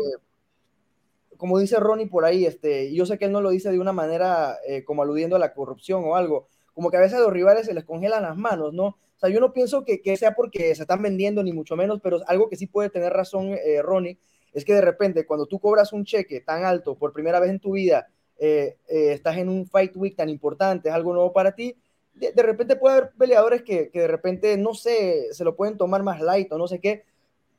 como 1.35 1.59
dice 1.59 1.77
Ronnie 1.77 2.07
por 2.07 2.23
ahí, 2.23 2.45
este, 2.45 2.93
yo 2.93 3.05
sé 3.05 3.17
que 3.17 3.25
él 3.25 3.33
no 3.33 3.41
lo 3.41 3.49
dice 3.49 3.69
de 3.69 3.79
una 3.79 3.91
manera 3.91 4.57
eh, 4.65 4.85
como 4.85 5.03
aludiendo 5.03 5.35
a 5.35 5.39
la 5.39 5.53
corrupción 5.53 6.01
o 6.05 6.15
algo, 6.15 6.47
como 6.73 6.89
que 6.89 6.95
a 6.95 7.01
veces 7.01 7.17
a 7.17 7.21
los 7.21 7.33
rivales 7.33 7.65
se 7.65 7.73
les 7.73 7.83
congelan 7.83 8.23
las 8.23 8.37
manos, 8.37 8.73
¿no? 8.73 8.85
O 8.85 9.19
sea, 9.19 9.29
yo 9.29 9.41
no 9.41 9.51
pienso 9.51 9.83
que, 9.83 10.01
que 10.01 10.15
sea 10.15 10.35
porque 10.35 10.73
se 10.75 10.83
están 10.83 11.01
vendiendo, 11.01 11.43
ni 11.43 11.51
mucho 11.51 11.75
menos, 11.75 11.99
pero 12.01 12.21
algo 12.27 12.47
que 12.47 12.55
sí 12.55 12.67
puede 12.67 12.89
tener 12.89 13.11
razón 13.11 13.49
eh, 13.53 13.81
Ronnie, 13.81 14.17
es 14.53 14.63
que 14.63 14.73
de 14.73 14.81
repente 14.81 15.25
cuando 15.25 15.45
tú 15.45 15.59
cobras 15.59 15.91
un 15.91 16.05
cheque 16.05 16.39
tan 16.39 16.63
alto 16.63 16.95
por 16.95 17.11
primera 17.11 17.41
vez 17.41 17.49
en 17.49 17.59
tu 17.59 17.73
vida, 17.73 18.07
eh, 18.37 18.77
estás 18.87 19.35
en 19.37 19.49
un 19.49 19.65
fight 19.65 19.93
week 19.97 20.15
tan 20.15 20.29
importante, 20.29 20.87
es 20.87 20.95
algo 20.95 21.13
nuevo 21.13 21.33
para 21.33 21.53
ti, 21.53 21.75
de, 22.13 22.31
de 22.31 22.43
repente 22.43 22.75
puede 22.75 22.97
haber 22.97 23.11
peleadores 23.17 23.63
que, 23.63 23.89
que, 23.89 24.01
de 24.01 24.07
repente, 24.07 24.57
no 24.57 24.73
sé, 24.73 25.33
se 25.33 25.43
lo 25.43 25.55
pueden 25.55 25.77
tomar 25.77 26.03
más 26.03 26.21
light 26.21 26.51
o 26.51 26.57
no 26.57 26.67
sé 26.67 26.79
qué. 26.79 27.05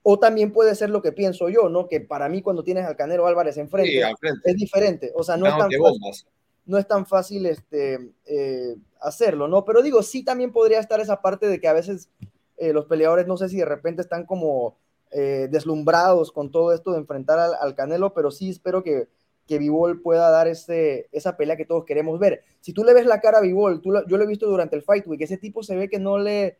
O 0.02 0.18
también 0.18 0.52
puede 0.52 0.74
ser 0.74 0.90
lo 0.90 1.00
que 1.00 1.12
pienso 1.12 1.48
yo, 1.48 1.68
¿no? 1.68 1.88
Que 1.88 2.00
para 2.00 2.28
mí 2.28 2.42
cuando 2.42 2.62
tienes 2.62 2.84
al 2.84 2.96
Canelo 2.96 3.26
Álvarez 3.26 3.56
enfrente, 3.56 3.90
Sí, 3.90 4.02
al 4.02 4.16
frente. 4.18 4.50
es 4.50 4.56
diferente. 4.56 5.12
O 5.14 5.24
sea, 5.24 5.36
no 5.36 5.46
es, 5.46 5.56
tan 5.56 5.70
fácil, 5.70 6.28
no 6.66 6.78
es 6.78 6.86
tan 6.86 7.06
fácil 7.06 7.46
este, 7.46 8.12
eh, 8.26 8.76
hacerlo, 9.00 9.48
¿no? 9.48 9.64
Pero 9.64 9.82
digo, 9.82 10.02
sí 10.02 10.22
también 10.22 10.52
podría 10.52 10.78
estar 10.78 11.00
esa 11.00 11.22
parte 11.22 11.48
de 11.48 11.58
que 11.58 11.68
a 11.68 11.72
veces 11.72 12.10
eh, 12.58 12.74
los 12.74 12.84
peleadores, 12.84 13.26
no 13.26 13.38
sé 13.38 13.48
si 13.48 13.56
de 13.56 13.64
repente 13.64 14.02
están 14.02 14.26
como 14.26 14.76
eh, 15.10 15.48
deslumbrados 15.50 16.32
con 16.32 16.50
todo 16.50 16.72
esto 16.72 16.92
de 16.92 16.98
enfrentar 16.98 17.38
al, 17.38 17.54
al 17.58 17.74
Canelo, 17.74 18.12
pero 18.12 18.30
sí 18.30 18.50
espero 18.50 18.82
que, 18.82 19.08
que 19.46 19.58
Bivol 19.58 20.00
pueda 20.00 20.30
dar 20.30 20.48
ese, 20.48 21.08
esa 21.12 21.36
pelea 21.36 21.56
que 21.56 21.64
todos 21.66 21.84
queremos 21.84 22.18
ver. 22.18 22.42
Si 22.60 22.72
tú 22.72 22.82
le 22.84 22.94
ves 22.94 23.06
la 23.06 23.20
cara 23.20 23.38
a 23.38 23.42
Bivol, 23.42 23.80
tú 23.82 23.90
lo, 23.90 24.06
yo 24.06 24.16
lo 24.16 24.24
he 24.24 24.26
visto 24.26 24.46
durante 24.46 24.76
el 24.76 24.82
Fight 24.82 25.06
Week, 25.06 25.20
ese 25.20 25.36
tipo 25.36 25.62
se 25.62 25.76
ve 25.76 25.88
que 25.90 25.98
no 25.98 26.16
le, 26.18 26.58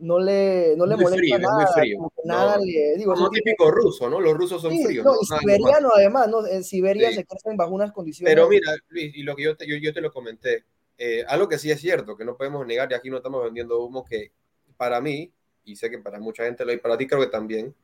no 0.00 0.18
le, 0.18 0.74
no 0.76 0.84
le 0.86 0.96
Muy 0.96 1.04
molesta 1.04 1.18
frío, 1.20 1.36
es 1.36 1.40
muy 1.42 1.48
nada, 1.62 1.72
frío. 1.72 1.98
que 2.16 2.22
No. 2.28 2.34
nada 2.34 2.58
le 2.58 2.96
digo, 2.96 3.14
Como 3.14 3.30
tipo- 3.30 3.44
típico 3.44 3.70
ruso, 3.70 4.10
¿no? 4.10 4.20
Los 4.20 4.34
rusos 4.36 4.60
son 4.60 4.72
sí, 4.72 4.84
fríos. 4.84 5.04
no, 5.04 5.12
Nada 5.12 5.40
siberiano 5.40 5.90
además, 5.94 6.28
¿no? 6.28 6.44
En 6.46 6.64
Siberia 6.64 7.10
Sí. 7.10 7.14
se 7.16 7.24
crecen 7.24 7.56
bajo 7.56 7.72
unas 7.72 7.92
condiciones. 7.92 8.34
Pero 8.34 8.48
mira, 8.48 8.72
Luis, 8.88 9.14
y 9.14 9.22
lo 9.22 9.36
que 9.36 9.44
yo 9.44 9.56
te, 9.56 9.66
yo, 9.68 9.76
yo 9.76 9.92
te 9.94 10.00
lo 10.00 10.12
comenté, 10.12 10.64
eh, 10.98 11.24
algo 11.28 11.48
que 11.48 11.58
sí 11.58 11.70
es 11.70 11.80
cierto, 11.80 12.16
que 12.16 12.24
no 12.24 12.36
podemos 12.36 12.66
negar, 12.66 12.88
y 12.90 12.94
aquí 12.94 13.10
no 13.10 13.18
estamos 13.18 13.44
vendiendo 13.44 13.80
humo, 13.84 14.04
que 14.04 14.32
para 14.76 15.00
mí, 15.00 15.32
y 15.64 15.76
sé 15.76 15.88
que 15.88 15.98
para 15.98 16.18
mucha 16.18 16.44
gente 16.44 16.64
lo 16.64 16.72
hay, 16.72 16.78
para 16.78 16.98
ti 16.98 17.06
creo 17.06 17.20
que 17.20 17.28
también, 17.28 17.74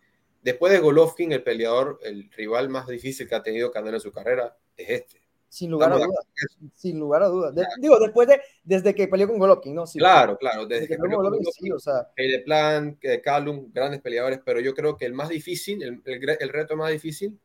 después 0.43 0.73
de 0.73 0.79
Golovkin, 0.79 1.33
el 1.33 1.43
peleador, 1.43 1.99
el 2.03 2.31
rival 2.33 2.69
más 2.69 2.87
difícil 2.87 3.29
que 3.29 3.35
ha 3.35 3.43
tenido 3.43 3.71
Canelo 3.71 3.97
en 3.97 4.01
su 4.01 4.13
carrera 4.13 4.57
es 4.77 4.91
este. 4.91 5.21
Sin 5.49 5.71
lugar 5.73 5.91
a 5.91 5.97
Estamos 5.97 6.15
de 6.15 6.47
dudas. 6.47 6.73
Sin 6.77 6.99
lugar 7.01 7.23
a 7.25 7.27
dudas. 7.27 7.55
De- 7.55 7.67
digo, 7.81 7.99
después 7.99 8.29
de, 8.29 8.41
desde 8.63 8.95
que 8.95 9.09
peleó 9.09 9.27
con 9.27 9.39
Golovkin, 9.39 9.75
¿no? 9.75 9.85
Sí, 9.87 9.99
Claro, 9.99 10.39
claro, 10.39 10.65
Desde 10.65 10.83
desde 10.83 10.89
que 10.89 10.95
que 10.95 11.01
peleó 11.03 11.17
con 11.17 11.25
con 11.25 11.33
Golovkin, 11.33 11.53
sí, 11.53 11.69
Golovkin, 11.69 11.73
o 11.73 11.79
sea, 11.81 12.09
Caleb 12.17 12.45
Plant, 12.45 13.05
eh, 13.05 13.21
Callum, 13.21 13.71
grandes 13.73 14.01
peleadores, 14.01 14.41
pero 14.45 14.61
yo 14.61 14.75
creo 14.75 14.97
que 14.97 15.07
el 15.07 15.13
más 15.13 15.29
difícil, 15.29 15.83
el, 15.83 16.01
el, 16.05 16.37
el 16.39 16.49
reto 16.51 16.77
más 16.77 16.93
difícil 16.93 17.37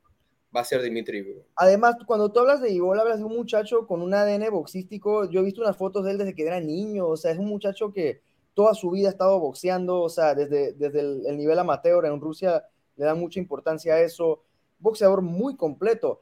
va 0.56 0.62
a 0.62 0.66
ser 0.66 0.82
Dimitri 0.84 1.22
Bivol. 1.22 1.46
además, 1.56 1.96
cuando 2.06 2.32
tú 2.32 2.40
hablas 2.42 2.62
de 2.62 2.72
Ivol, 2.72 3.00
hablas 3.00 3.18
de 3.18 3.24
un 3.26 3.36
muchacho 3.36 3.88
con 3.88 4.02
un 4.04 4.14
ADN 4.14 4.52
boxístico. 4.52 5.30
Yo 5.30 5.40
he 5.42 5.44
visto 5.44 5.62
unas 5.62 5.76
fotos 5.76 6.06
de 6.06 6.12
él 6.12 6.18
desde 6.20 6.36
que 6.36 6.44
era 6.46 6.60
niño, 6.62 7.08
o 7.08 7.18
sea, 7.18 7.32
es 7.32 7.40
un 7.40 7.48
muchacho 7.48 7.92
que 7.92 8.22
toda 8.54 8.74
su 8.76 8.92
vida 8.92 9.08
ha 9.08 9.12
estado 9.12 9.40
boxeando, 9.40 10.00
o 10.02 10.10
sea, 10.10 10.36
desde, 10.36 10.74
desde 10.74 11.00
el, 11.02 11.24
el 11.26 11.38
nivel 11.38 11.58
amateur 11.58 12.06
en 12.06 12.22
Rusia 12.22 12.64
le 12.96 13.06
dan 13.06 13.20
mucha 13.20 13.40
importancia 13.40 13.94
a 13.94 14.02
eso. 14.02 14.44
Boxeador 14.80 15.22
muy 15.22 15.56
completo. 15.56 16.22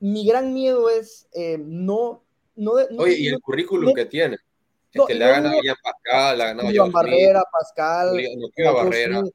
Mi 0.00 0.26
gran 0.26 0.52
miedo 0.52 0.90
es 0.90 1.28
eh, 1.32 1.58
no, 1.58 2.24
no, 2.54 2.72
Oye, 2.98 3.16
y 3.18 3.26
el 3.28 3.34
no- 3.34 3.40
currículum 3.40 3.94
que 3.94 4.06
tiene. 4.06 4.36
Este, 4.92 5.14
le 5.14 5.24
ha 5.24 5.28
ganado 5.28 5.60
ya 5.62 5.74
Pascal, 5.82 6.38
le 6.38 6.44
ha 6.44 6.46
ganado 6.48 6.70
Iván 6.70 6.92
Barrera, 6.92 7.42
Pascal, 7.52 8.18
Joe 8.56 8.72
Barrera. 8.72 9.20
Smith. 9.20 9.34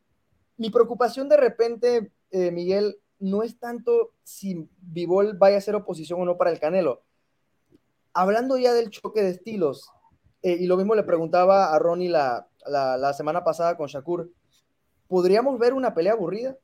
Mi 0.57 0.69
preocupación 0.69 1.29
de 1.29 1.37
repente, 1.37 2.11
eh, 2.31 2.51
Miguel, 2.51 2.97
no 3.19 3.43
es 3.43 3.59
tanto 3.59 4.13
si 4.23 4.67
Vivol 4.79 5.37
vaya 5.37 5.57
a 5.57 5.61
ser 5.61 5.75
oposición 5.75 6.21
o 6.21 6.25
no 6.25 6.37
para 6.37 6.51
el 6.51 6.59
Canelo. 6.59 7.03
hablando 8.13 8.57
ya 8.57 8.73
del 8.73 8.89
choque 8.89 9.21
de 9.21 9.29
estilos, 9.29 9.89
eh, 10.41 10.57
y 10.59 10.65
lo 10.65 10.75
mismo 10.77 10.95
le 10.95 11.03
preguntaba 11.03 11.73
a 11.73 11.79
Ronnie 11.79 12.09
la, 12.09 12.47
la, 12.67 13.13
semana 13.13 13.43
pasada 13.43 13.77
con 13.77 13.87
Shakur, 13.87 14.31
¿podríamos 15.11 15.59
ver 15.59 15.73
una 15.73 15.93
pelea 15.93 16.13
aburrida? 16.13 16.57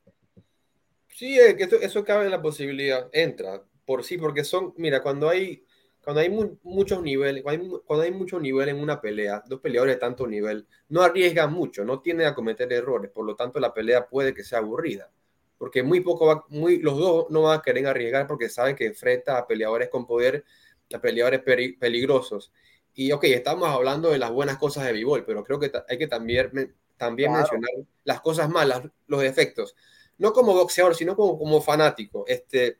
Sí, 1.08 1.38
eso, 1.38 2.02
cabe 2.02 2.24
en 2.24 2.30
la 2.30 2.40
posibilidad, 2.40 3.10
entra 3.12 3.62
por 3.84 4.04
sí, 4.04 4.16
porque 4.16 4.42
son, 4.42 4.72
mira, 4.78 5.02
cuando 5.02 5.28
hay 5.28 5.66
cuando 6.02 6.22
hay 6.22 6.30
muchos 6.62 7.02
niveles, 7.02 7.42
cuando 7.42 8.02
hay, 8.02 8.10
mucho 8.10 8.40
nivel 8.40 8.70
en 8.70 8.80
una 8.80 9.02
pelea, 9.02 9.42
dos 9.46 9.60
peleadores 9.60 9.96
de 9.96 10.00
tanto 10.00 10.26
nivel, 10.26 10.66
no 10.88 11.02
arriesgan 11.02 11.52
mucho, 11.52 11.84
no 11.84 12.00
tienden 12.00 12.26
a 12.26 12.34
cometer 12.34 12.72
errores, 12.72 13.10
por 13.10 13.26
lo 13.26 13.36
tanto 13.36 13.60
la 13.60 13.74
pelea 13.74 14.08
puede 14.08 14.32
que 14.32 14.42
sea 14.42 14.60
aburrida, 14.60 15.10
porque 15.58 15.82
muy 15.82 16.00
poco 16.00 16.46
muy, 16.48 16.78
los 16.78 16.96
dos 16.96 17.26
no 17.28 17.42
van 17.42 17.58
a 17.58 17.62
querer 17.62 17.86
arriesgar 17.86 18.26
porque 18.26 18.48
saben 18.48 18.74
que 18.74 18.86
enfrenta 18.86 19.36
a 19.36 19.46
peleadores 19.46 19.90
con 19.90 20.06
poder, 20.06 20.46
a 20.94 20.98
peleadores 20.98 21.42
peligrosos. 21.78 22.50
Y 22.94 23.12
ok, 23.12 23.24
estamos 23.24 23.68
hablando 23.68 24.10
de 24.10 24.16
las 24.16 24.30
buenas 24.30 24.56
cosas 24.56 24.86
de 24.86 24.92
b 24.94 25.22
pero 25.26 25.44
creo 25.44 25.60
que 25.60 25.70
hay 25.86 25.98
que 25.98 26.06
también, 26.06 26.74
también 26.98 27.32
mencionar 27.32 27.70
las 28.04 28.20
cosas 28.20 28.50
malas, 28.50 28.82
los 29.06 29.22
defectos. 29.22 29.74
No 30.18 30.32
como 30.32 30.52
boxeador, 30.52 30.94
sino 30.94 31.16
como, 31.16 31.38
como 31.38 31.62
fanático. 31.62 32.24
Este, 32.26 32.76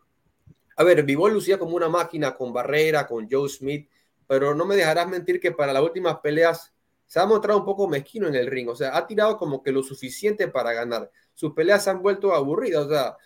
a 0.76 0.84
ver, 0.84 1.02
Vivol 1.04 1.32
lucía 1.32 1.58
como 1.58 1.76
una 1.76 1.88
máquina 1.88 2.36
con 2.36 2.52
Barrera, 2.52 3.06
con 3.06 3.28
Joe 3.30 3.48
Smith, 3.48 3.88
pero 4.26 4.54
no 4.54 4.66
me 4.66 4.76
dejarás 4.76 5.08
mentir 5.08 5.40
que 5.40 5.52
para 5.52 5.72
las 5.72 5.82
últimas 5.82 6.18
peleas 6.18 6.74
se 7.06 7.20
ha 7.20 7.26
mostrado 7.26 7.60
un 7.60 7.64
poco 7.64 7.88
mezquino 7.88 8.28
en 8.28 8.34
el 8.34 8.46
ring. 8.48 8.68
O 8.68 8.76
sea, 8.76 8.96
ha 8.96 9.06
tirado 9.06 9.38
como 9.38 9.62
que 9.62 9.72
lo 9.72 9.82
suficiente 9.82 10.48
para 10.48 10.74
ganar. 10.74 11.10
Sus 11.32 11.54
peleas 11.54 11.84
se 11.84 11.90
han 11.90 12.02
vuelto 12.02 12.34
aburridas. 12.34 12.84
O 12.84 12.88
sea, 12.90 13.16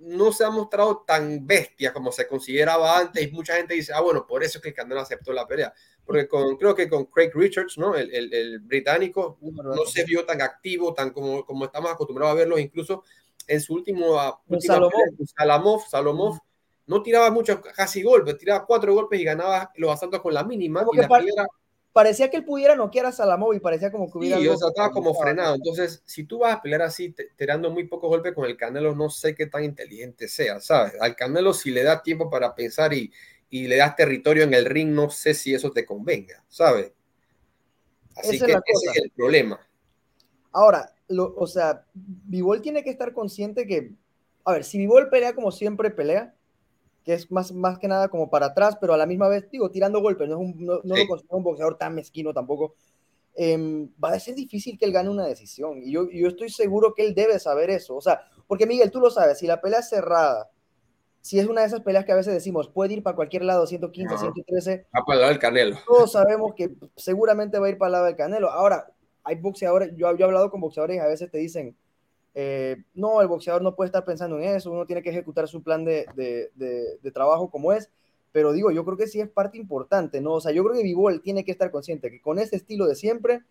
no 0.00 0.32
se 0.32 0.44
ha 0.44 0.50
mostrado 0.50 1.04
tan 1.06 1.46
bestia 1.46 1.92
como 1.92 2.12
se 2.12 2.26
consideraba 2.26 2.98
antes. 2.98 3.26
Y 3.26 3.30
mucha 3.30 3.54
gente 3.54 3.74
dice, 3.74 3.92
ah, 3.94 4.00
bueno, 4.00 4.26
por 4.26 4.42
eso 4.42 4.58
es 4.58 4.62
que 4.62 4.70
el 4.70 4.74
Canelo 4.74 5.00
aceptó 5.00 5.32
la 5.32 5.46
pelea. 5.46 5.72
Porque 6.04 6.26
con, 6.26 6.56
creo 6.56 6.74
que 6.74 6.88
con 6.88 7.06
Craig 7.06 7.30
Richards, 7.34 7.78
¿no? 7.78 7.94
El, 7.94 8.12
el, 8.12 8.60
británico, 8.60 9.38
no 9.40 9.84
se 9.84 10.04
vio 10.04 10.24
tan 10.24 10.40
activo, 10.40 10.94
tan 10.94 11.10
como, 11.10 11.44
como 11.44 11.66
estamos 11.66 11.90
acostumbrados 11.90 12.32
a 12.32 12.38
verlo, 12.38 12.58
incluso 12.58 13.04
en 13.46 13.60
su 13.60 13.74
último, 13.74 14.16
Salomov, 15.36 15.88
Salomov 15.88 16.38
no 16.86 17.02
tiraba 17.02 17.30
muchos 17.30 17.60
casi 17.60 18.02
golpes, 18.02 18.38
tiraba 18.38 18.64
cuatro 18.64 18.94
golpes 18.94 19.20
y 19.20 19.24
ganaba 19.24 19.70
los 19.76 19.92
asaltos 19.92 20.20
con 20.20 20.32
la 20.32 20.44
mínima. 20.44 20.84
Parecía 21.98 22.30
que 22.30 22.36
él 22.36 22.44
pudiera 22.44 22.76
noquear 22.76 23.06
a 23.06 23.10
Salamov 23.10 23.54
y 23.54 23.58
parecía 23.58 23.90
como 23.90 24.08
que 24.08 24.18
hubiera. 24.18 24.38
Sí, 24.38 24.46
o 24.46 24.56
sea, 24.56 24.68
estaba 24.68 24.92
como 24.92 25.12
frenado. 25.14 25.56
Entonces, 25.56 26.00
si 26.04 26.22
tú 26.22 26.38
vas 26.38 26.54
a 26.54 26.62
pelear 26.62 26.82
así, 26.82 27.12
tirando 27.34 27.72
muy 27.72 27.88
pocos 27.88 28.08
golpes 28.08 28.34
con 28.34 28.44
el 28.44 28.56
Canelo, 28.56 28.94
no 28.94 29.10
sé 29.10 29.34
qué 29.34 29.46
tan 29.46 29.64
inteligente 29.64 30.28
sea, 30.28 30.60
¿sabes? 30.60 30.92
Al 31.00 31.16
Canelo, 31.16 31.52
si 31.52 31.72
le 31.72 31.82
das 31.82 32.04
tiempo 32.04 32.30
para 32.30 32.54
pensar 32.54 32.94
y, 32.94 33.12
y 33.50 33.66
le 33.66 33.78
das 33.78 33.96
territorio 33.96 34.44
en 34.44 34.54
el 34.54 34.66
ring, 34.66 34.90
no 34.90 35.10
sé 35.10 35.34
si 35.34 35.52
eso 35.52 35.72
te 35.72 35.84
convenga, 35.84 36.44
¿sabes? 36.46 36.92
Así 38.14 38.38
que 38.38 38.52
ese 38.52 38.90
es 38.92 39.02
el 39.02 39.10
problema. 39.10 39.58
Ahora, 40.52 40.94
o 41.34 41.48
sea, 41.48 41.84
Vivol 41.94 42.62
tiene 42.62 42.84
que 42.84 42.90
estar 42.90 43.12
consciente 43.12 43.66
que, 43.66 43.90
a 44.44 44.52
ver, 44.52 44.62
si 44.62 44.78
Vivol 44.78 45.10
pelea 45.10 45.34
como 45.34 45.50
siempre 45.50 45.90
pelea, 45.90 46.32
que 47.08 47.14
es 47.14 47.30
más, 47.30 47.52
más 47.52 47.78
que 47.78 47.88
nada 47.88 48.08
como 48.08 48.28
para 48.28 48.48
atrás, 48.48 48.76
pero 48.78 48.92
a 48.92 48.98
la 48.98 49.06
misma 49.06 49.28
vez, 49.28 49.50
digo, 49.50 49.70
tirando 49.70 50.02
golpes, 50.02 50.28
no, 50.28 50.34
es 50.34 50.40
un, 50.42 50.66
no, 50.66 50.74
lo 50.84 51.06
considero 51.06 51.38
un 51.38 51.42
boxeador 51.42 51.78
tan 51.78 51.94
mezquino 51.94 52.34
tampoco. 52.34 52.74
Em, 53.34 53.88
va 53.92 54.10
a 54.10 54.20
ser 54.20 54.34
difícil 54.34 54.76
que 54.78 54.84
él 54.84 54.92
gane 54.92 55.08
una 55.08 55.24
decisión. 55.24 55.82
Y 55.82 55.90
yo, 55.90 56.10
yo 56.10 56.28
estoy 56.28 56.50
seguro 56.50 56.92
que 56.94 57.06
él 57.06 57.14
debe 57.14 57.38
saber 57.38 57.70
eso. 57.70 57.96
O 57.96 58.02
sea, 58.02 58.20
porque 58.46 58.66
Miguel, 58.66 58.90
tú 58.90 59.00
lo 59.00 59.08
sabes, 59.08 59.38
si 59.38 59.46
la 59.46 59.58
pelea 59.58 59.78
es 59.78 59.88
cerrada, 59.88 60.50
si 61.22 61.38
es 61.38 61.46
una 61.46 61.62
de 61.62 61.68
esas 61.68 61.80
peleas 61.80 62.04
que 62.04 62.12
a 62.12 62.16
veces 62.16 62.34
decimos, 62.34 62.68
puede 62.68 62.92
ir 62.92 63.02
para 63.02 63.16
cualquier 63.16 63.42
lado, 63.42 63.66
115, 63.66 64.18
113. 64.18 64.86
Va 64.94 65.02
para 65.06 65.14
el 65.14 65.20
lado 65.22 65.32
del 65.32 65.40
Canelo. 65.40 65.78
Todos 65.86 66.12
sabemos 66.12 66.52
que 66.54 66.74
seguramente 66.94 67.58
va 67.58 67.68
a 67.68 67.70
ir 67.70 67.78
para 67.78 67.88
el 67.88 67.92
lado 67.92 68.04
del 68.04 68.16
Canelo. 68.16 68.50
Ahora, 68.50 68.92
hay 69.24 69.36
boxeadores, 69.36 69.92
yo, 69.96 70.14
yo 70.14 70.26
he 70.26 70.28
hablado 70.28 70.50
con 70.50 70.60
boxeadores 70.60 70.98
y 70.98 71.00
a 71.00 71.06
veces 71.06 71.30
te 71.30 71.38
dicen, 71.38 71.74
eh, 72.40 72.76
no, 72.94 73.20
el 73.20 73.26
boxeador 73.26 73.62
no 73.62 73.74
puede 73.74 73.88
estar 73.88 74.04
pensando 74.04 74.38
en 74.38 74.44
eso, 74.44 74.70
uno 74.70 74.86
tiene 74.86 75.02
que 75.02 75.10
ejecutar 75.10 75.48
su 75.48 75.60
plan 75.60 75.84
de, 75.84 76.06
de, 76.14 77.10
trabajo 77.10 77.50
como 77.50 77.72
es, 77.72 77.90
pero 78.30 78.52
digo, 78.52 78.70
yo 78.70 78.84
creo 78.84 78.96
que 78.96 79.08
sí 79.08 79.20
es 79.20 79.28
parte 79.28 79.58
importante, 79.58 80.20
¿no? 80.20 80.34
O 80.34 80.40
sea, 80.40 80.52
yo 80.52 80.62
creo 80.62 80.76
que 80.76 80.84
Vivol 80.84 81.20
tiene 81.20 81.44
que 81.44 81.50
estar 81.50 81.72
consciente 81.72 82.12
que 82.12 82.20
con 82.20 82.38
este 82.38 82.54
estilo 82.54 82.86
de 82.86 82.94
siempre 82.94 83.42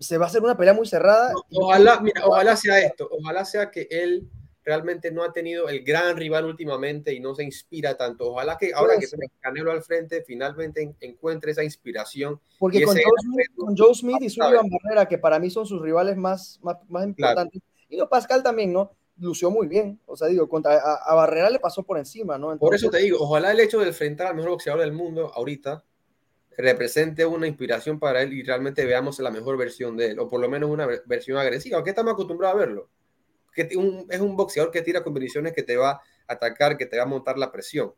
se 0.00 0.18
va 0.18 0.24
a 0.24 0.28
hacer 0.28 0.42
una 0.42 0.56
pelea 0.56 0.74
muy 0.74 0.88
cerrada. 0.88 1.32
ojalá, 1.52 2.00
mira, 2.00 2.26
ojalá 2.26 2.56
sea 2.56 2.80
esto, 2.80 3.08
ojalá 3.08 3.44
sea 3.44 3.70
que 3.70 3.86
él 3.88 4.28
realmente 4.64 5.12
no 5.12 5.22
ha 5.22 5.32
tenido 5.32 5.68
el 5.68 5.84
gran 5.84 6.16
rival 6.16 6.44
últimamente 6.44 7.14
y 7.14 7.20
no 7.20 7.36
se 7.36 7.44
inspira 7.44 7.96
tanto. 7.96 8.32
Ojalá 8.32 8.58
que 8.58 8.74
ahora 8.74 8.98
que 8.98 9.06
se 9.06 9.16
me 9.16 9.28
Canelo 9.38 9.70
al 9.70 9.84
frente 9.84 10.24
finalmente 10.26 10.92
encuentre 10.98 11.52
esa 11.52 11.62
inspiración. 11.62 12.40
Porque 12.58 12.82
con 12.82 13.76
Joe, 13.76 13.94
Smith, 13.94 14.22
y 14.22 14.28
Sullivan 14.28 14.68
Barrera, 14.68 15.06
que 15.06 15.18
para 15.18 15.38
mí 15.38 15.50
son 15.50 15.66
sus 15.66 15.80
rivales 15.80 16.16
más, 16.16 16.58
más, 16.88 17.06
importantes, 17.06 17.62
y 17.88 17.96
lo 17.96 18.08
Pascal 18.08 18.42
también, 18.42 18.72
¿no? 18.72 18.92
Lució 19.18 19.50
muy 19.50 19.66
bien. 19.66 20.00
O 20.06 20.16
sea, 20.16 20.28
digo, 20.28 20.48
contra, 20.48 20.76
a, 20.76 21.14
Barrera 21.14 21.50
le 21.50 21.58
pasó 21.58 21.82
por 21.82 21.98
encima, 21.98 22.38
¿no? 22.38 22.56
por 22.58 22.74
eso 22.74 22.90
te 22.90 22.98
digo, 22.98 23.18
ojalá 23.20 23.52
el 23.52 23.60
hecho 23.60 23.80
de 23.80 23.88
enfrentar 23.88 24.28
al 24.28 24.34
mejor 24.34 24.50
boxeador 24.50 24.80
del 24.80 24.92
mundo 24.92 25.32
ahorita 25.34 25.84
represente 26.58 27.24
una 27.26 27.46
inspiración 27.46 27.98
para 27.98 28.22
él 28.22 28.32
y 28.32 28.42
realmente 28.42 28.84
veamos 28.84 29.18
la 29.18 29.30
mejor 29.30 29.58
versión 29.58 29.96
de 29.96 30.12
él, 30.12 30.18
o 30.18 30.28
por 30.28 30.40
lo 30.40 30.48
menos 30.48 30.70
una 30.70 30.86
versión 31.06 31.36
agresiva, 31.38 31.84
que 31.84 31.90
estamos 31.90 32.14
acostumbrados 32.14 32.56
a 32.56 32.58
verlo. 32.58 32.88
Que 33.54 33.62
es 33.62 34.20
un 34.20 34.36
boxeador 34.36 34.70
que 34.70 34.82
tira 34.82 35.02
combinaciones 35.02 35.54
que 35.54 35.62
te 35.62 35.76
va 35.76 35.90
a 35.90 36.02
atacar, 36.26 36.76
que 36.76 36.86
te 36.86 36.98
va 36.98 37.04
a 37.04 37.06
montar 37.06 37.38
la 37.38 37.50
presión. 37.50 37.94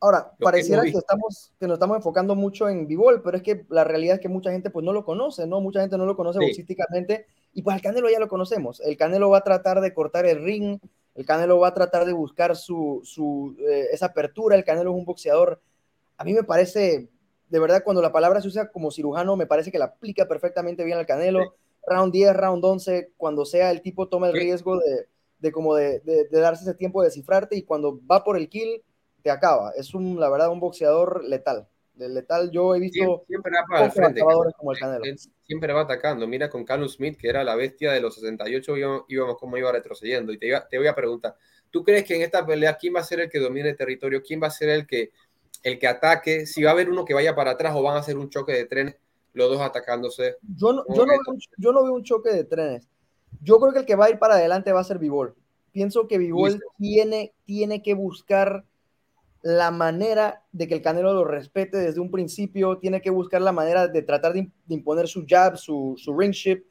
Ahora, 0.00 0.32
pareciera 0.38 0.82
que, 0.82 0.90
estamos, 0.90 1.52
que 1.58 1.66
nos 1.66 1.74
estamos 1.74 1.96
enfocando 1.96 2.36
mucho 2.36 2.68
en 2.68 2.86
Bivol, 2.86 3.20
pero 3.22 3.36
es 3.36 3.42
que 3.42 3.66
la 3.68 3.82
realidad 3.82 4.16
es 4.16 4.20
que 4.20 4.28
mucha 4.28 4.52
gente 4.52 4.70
pues 4.70 4.84
no 4.84 4.92
lo 4.92 5.04
conoce, 5.04 5.46
¿no? 5.46 5.60
Mucha 5.60 5.80
gente 5.80 5.98
no 5.98 6.06
lo 6.06 6.16
conoce 6.16 6.38
boxísticamente 6.38 7.26
y 7.52 7.62
pues 7.62 7.76
el 7.76 7.82
Canelo 7.82 8.10
ya 8.10 8.20
lo 8.20 8.28
conocemos. 8.28 8.80
El 8.80 8.96
Canelo 8.96 9.30
va 9.30 9.38
a 9.38 9.44
tratar 9.44 9.80
de 9.80 9.92
cortar 9.94 10.26
el 10.26 10.42
ring, 10.42 10.78
el 11.14 11.26
Canelo 11.26 11.58
va 11.58 11.68
a 11.68 11.74
tratar 11.74 12.04
de 12.04 12.12
buscar 12.12 12.56
su, 12.56 13.00
su 13.04 13.56
eh, 13.68 13.88
esa 13.92 14.06
apertura, 14.06 14.56
el 14.56 14.64
Canelo 14.64 14.90
es 14.90 14.96
un 14.96 15.04
boxeador. 15.04 15.60
A 16.16 16.24
mí 16.24 16.32
me 16.32 16.44
parece, 16.44 17.08
de 17.48 17.58
verdad, 17.58 17.82
cuando 17.84 18.02
la 18.02 18.12
palabra 18.12 18.40
se 18.40 18.48
usa 18.48 18.70
como 18.70 18.90
cirujano, 18.90 19.36
me 19.36 19.46
parece 19.46 19.72
que 19.72 19.78
la 19.78 19.86
aplica 19.86 20.28
perfectamente 20.28 20.84
bien 20.84 20.98
al 20.98 21.06
Canelo. 21.06 21.54
Round 21.86 22.12
10, 22.12 22.36
round 22.36 22.64
11, 22.64 23.12
cuando 23.16 23.44
sea 23.44 23.70
el 23.70 23.80
tipo 23.82 24.08
toma 24.08 24.28
el 24.28 24.34
riesgo 24.34 24.78
de, 24.78 25.06
de 25.38 25.52
como 25.52 25.74
de, 25.74 26.00
de, 26.00 26.24
de 26.24 26.40
darse 26.40 26.64
ese 26.64 26.74
tiempo 26.74 27.00
de 27.00 27.08
descifrarte 27.08 27.56
y 27.56 27.62
cuando 27.62 27.98
va 28.06 28.24
por 28.24 28.36
el 28.36 28.48
kill 28.48 28.82
te 29.22 29.30
acaba. 29.30 29.72
Es 29.76 29.94
un, 29.94 30.20
la 30.20 30.28
verdad, 30.28 30.50
un 30.50 30.60
boxeador 30.60 31.24
letal. 31.24 31.66
De 31.98 32.08
letal 32.08 32.48
yo 32.52 32.76
he 32.76 32.78
visto 32.78 33.24
siempre, 33.26 33.52
va 33.52 33.64
para 33.68 33.84
el 33.86 33.90
frente, 33.90 34.20
como 34.20 34.70
el 34.70 34.78
Canelo. 34.78 35.04
Siempre 35.42 35.72
va 35.72 35.80
atacando. 35.80 36.28
Mira 36.28 36.48
con 36.48 36.64
Carlos 36.64 36.94
Smith, 36.94 37.18
que 37.18 37.28
era 37.28 37.42
la 37.42 37.56
bestia 37.56 37.90
de 37.90 38.00
los 38.00 38.14
68, 38.14 39.04
íbamos, 39.08 39.36
como 39.36 39.56
iba 39.56 39.72
retrocediendo. 39.72 40.32
Y 40.32 40.38
te, 40.38 40.52
te 40.70 40.78
voy 40.78 40.86
a 40.86 40.94
preguntar, 40.94 41.34
¿tú 41.70 41.82
crees 41.82 42.04
que 42.04 42.14
en 42.14 42.22
esta 42.22 42.46
pelea 42.46 42.76
quién 42.76 42.94
va 42.94 43.00
a 43.00 43.04
ser 43.04 43.18
el 43.18 43.28
que 43.28 43.40
domine 43.40 43.70
el 43.70 43.76
territorio? 43.76 44.22
¿Quién 44.22 44.40
va 44.40 44.46
a 44.46 44.50
ser 44.50 44.68
el 44.68 44.86
que, 44.86 45.10
el 45.64 45.80
que 45.80 45.88
ataque? 45.88 46.46
Si 46.46 46.62
va 46.62 46.70
a 46.70 46.72
haber 46.74 46.88
uno 46.88 47.04
que 47.04 47.14
vaya 47.14 47.34
para 47.34 47.50
atrás 47.50 47.74
o 47.74 47.82
van 47.82 47.96
a 47.96 48.00
hacer 48.00 48.16
un 48.16 48.30
choque 48.30 48.52
de 48.52 48.66
trenes, 48.66 48.96
los 49.32 49.50
dos 49.50 49.60
atacándose. 49.60 50.36
Yo 50.56 50.72
no, 50.72 50.84
yo 50.88 51.04
no, 51.04 51.06
veo, 51.06 51.38
yo 51.56 51.72
no 51.72 51.82
veo 51.82 51.94
un 51.94 52.04
choque 52.04 52.30
de 52.30 52.44
trenes. 52.44 52.88
Yo 53.42 53.58
creo 53.58 53.72
que 53.72 53.80
el 53.80 53.86
que 53.86 53.96
va 53.96 54.04
a 54.04 54.10
ir 54.10 54.20
para 54.20 54.34
adelante 54.34 54.70
va 54.70 54.80
a 54.80 54.84
ser 54.84 55.00
Vivol. 55.00 55.34
Pienso 55.72 56.06
que 56.06 56.18
Vivol 56.18 56.60
tiene, 56.78 57.34
tiene 57.44 57.82
que 57.82 57.94
buscar 57.94 58.64
la 59.48 59.70
manera 59.70 60.44
de 60.52 60.68
que 60.68 60.74
el 60.74 60.82
Canelo 60.82 61.14
lo 61.14 61.24
respete 61.24 61.78
desde 61.78 62.00
un 62.00 62.10
principio, 62.10 62.76
tiene 62.76 63.00
que 63.00 63.08
buscar 63.08 63.40
la 63.40 63.50
manera 63.50 63.88
de 63.88 64.02
tratar 64.02 64.34
de, 64.34 64.50
imponer 64.68 65.08
su 65.08 65.24
jab, 65.26 65.56
su, 65.56 65.94
su 65.96 66.14
ringship, 66.14 66.64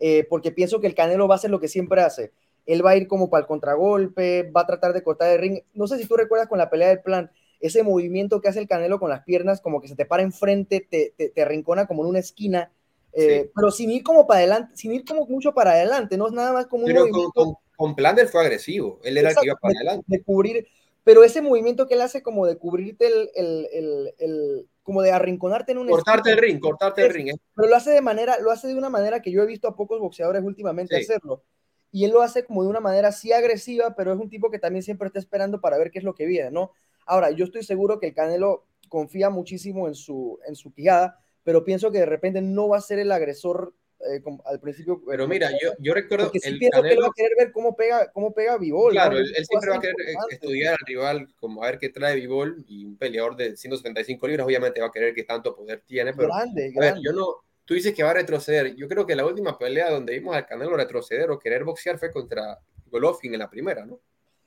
eh, 0.00 0.26
porque 0.28 0.50
pienso 0.50 0.80
que 0.80 0.88
el 0.88 0.96
Canelo 0.96 1.28
va 1.28 1.36
a 1.36 1.38
hacer 1.38 1.50
lo 1.50 1.60
que 1.60 1.68
siempre 1.68 2.00
hace. 2.00 2.32
Él 2.66 2.84
va 2.84 2.90
a 2.90 2.96
ir 2.96 3.06
como 3.06 3.30
para 3.30 3.42
el 3.42 3.46
contragolpe, 3.46 4.50
va 4.50 4.62
a 4.62 4.66
tratar 4.66 4.92
de 4.92 5.04
cortar 5.04 5.30
el 5.30 5.38
ring. 5.38 5.60
No 5.74 5.86
sé 5.86 5.96
si 5.96 6.08
tú 6.08 6.16
recuerdas 6.16 6.48
con 6.48 6.58
la 6.58 6.70
pelea 6.70 6.88
del 6.88 7.02
plan, 7.02 7.30
ese 7.60 7.84
movimiento 7.84 8.40
que 8.40 8.48
hace 8.48 8.58
el 8.58 8.66
Canelo 8.66 8.98
con 8.98 9.10
las 9.10 9.22
piernas, 9.22 9.60
como 9.60 9.80
que 9.80 9.86
se 9.86 9.94
te 9.94 10.04
para 10.04 10.24
enfrente, 10.24 10.80
te, 10.80 11.14
te, 11.16 11.40
arrincona 11.42 11.86
como 11.86 12.02
en 12.02 12.08
una 12.08 12.18
esquina, 12.18 12.72
eh, 13.12 13.48
pero 13.54 13.70
sin 13.70 13.92
ir 13.92 14.02
como 14.02 14.26
para 14.26 14.40
adelante, 14.40 14.76
sin 14.76 14.92
ir 14.92 15.04
como 15.04 15.24
mucho 15.26 15.54
para 15.54 15.70
adelante, 15.70 16.16
no 16.16 16.26
es 16.26 16.32
nada 16.32 16.52
más 16.52 16.66
como 16.66 16.84
un 16.84 16.92
movimiento. 16.92 17.30
Con, 17.32 17.54
con, 17.76 17.94
plan 17.94 18.16
fue 18.26 18.40
agresivo, 18.40 18.98
él 19.04 19.18
era 19.18 19.30
el 19.30 19.36
que 19.36 19.46
iba 19.46 19.54
para 19.54 19.74
adelante. 19.78 20.04
De 20.08 20.20
cubrir, 20.24 20.66
pero 21.04 21.22
ese 21.22 21.42
movimiento 21.42 21.86
que 21.86 21.94
él 21.94 22.00
hace 22.00 22.22
como 22.22 22.46
de 22.46 22.56
cubrirte 22.58 23.06
el, 23.06 23.30
el, 23.34 23.68
el, 23.72 24.14
el 24.18 24.68
como 24.82 25.02
de 25.02 25.12
arrinconarte 25.12 25.72
en 25.72 25.78
un 25.78 25.88
cortarte 25.88 26.30
el 26.30 26.38
ring, 26.38 26.60
cortarte 26.60 27.02
el 27.06 27.12
ring. 27.12 27.28
¿eh? 27.28 27.34
Pero 27.54 27.68
lo 27.68 27.76
hace 27.76 27.90
de 27.90 28.00
manera, 28.00 28.38
lo 28.40 28.50
hace 28.50 28.68
de 28.68 28.74
una 28.74 28.90
manera 28.90 29.20
que 29.20 29.30
yo 29.30 29.42
he 29.42 29.46
visto 29.46 29.68
a 29.68 29.76
pocos 29.76 30.00
boxeadores 30.00 30.42
últimamente 30.42 30.96
hacerlo. 30.96 31.42
Y 31.90 32.04
él 32.04 32.10
lo 32.10 32.22
hace 32.22 32.44
como 32.44 32.64
de 32.64 32.68
una 32.68 32.80
manera 32.80 33.12
sí 33.12 33.32
agresiva, 33.32 33.94
pero 33.94 34.12
es 34.12 34.18
un 34.18 34.28
tipo 34.28 34.50
que 34.50 34.58
también 34.58 34.82
siempre 34.82 35.06
está 35.06 35.20
esperando 35.20 35.60
para 35.60 35.78
ver 35.78 35.90
qué 35.90 35.98
es 35.98 36.04
lo 36.04 36.14
que 36.14 36.26
viene, 36.26 36.50
¿no? 36.50 36.72
Ahora, 37.06 37.30
yo 37.30 37.44
estoy 37.44 37.62
seguro 37.62 38.00
que 38.00 38.08
el 38.08 38.14
Canelo 38.14 38.66
confía 38.88 39.30
muchísimo 39.30 39.86
en 39.86 39.94
su, 39.94 40.40
en 40.46 40.56
su 40.56 40.72
quijada, 40.72 41.18
pero 41.44 41.64
pienso 41.64 41.92
que 41.92 41.98
de 41.98 42.06
repente 42.06 42.40
no 42.40 42.68
va 42.68 42.78
a 42.78 42.82
ser 42.82 42.98
el 42.98 43.12
agresor 43.12 43.74
eh, 44.12 44.22
al 44.44 44.60
principio. 44.60 45.02
Pero 45.06 45.26
mira, 45.26 45.50
yo, 45.60 45.72
yo 45.78 45.94
recuerdo. 45.94 46.26
Porque 46.26 46.40
sí 46.40 46.58
pienso 46.58 46.82
que 46.82 46.92
él 46.92 47.02
va 47.02 47.06
a 47.06 47.12
querer 47.14 47.32
ver 47.38 47.52
cómo 47.52 47.74
pega, 47.76 48.10
cómo 48.12 48.32
pega 48.32 48.58
Bivol. 48.58 48.92
Claro, 48.92 49.18
él, 49.18 49.34
siempre 49.46 49.70
va 49.70 49.76
a 49.76 49.80
querer 49.80 49.96
estudiar 50.30 50.72
al 50.74 50.86
rival, 50.86 51.34
como 51.36 51.62
a 51.62 51.66
ver 51.66 51.78
qué 51.78 51.88
trae 51.88 52.16
Bivol, 52.16 52.64
y 52.68 52.84
un 52.84 52.96
peleador 52.96 53.36
de 53.36 53.56
175 53.56 54.26
libras, 54.26 54.46
obviamente 54.46 54.80
va 54.80 54.88
a 54.88 54.92
querer 54.92 55.14
qué 55.14 55.24
tanto 55.24 55.54
poder 55.54 55.82
tiene. 55.86 56.12
Pero, 56.12 56.28
grande, 56.28 56.72
a 56.76 56.80
ver, 56.80 56.94
yo 57.02 57.12
no. 57.12 57.26
Tú 57.64 57.74
dices 57.74 57.94
que 57.94 58.02
va 58.02 58.10
a 58.10 58.14
retroceder. 58.14 58.74
Yo 58.76 58.88
creo 58.88 59.06
que 59.06 59.16
la 59.16 59.24
última 59.24 59.58
pelea 59.58 59.90
donde 59.90 60.12
vimos 60.12 60.36
al 60.36 60.46
Canelo 60.46 60.76
retroceder 60.76 61.30
o 61.30 61.38
querer 61.38 61.64
boxear 61.64 61.98
fue 61.98 62.10
contra 62.10 62.58
Golovkin 62.86 63.32
en 63.32 63.40
la 63.40 63.48
primera, 63.48 63.86
¿no? 63.86 64.00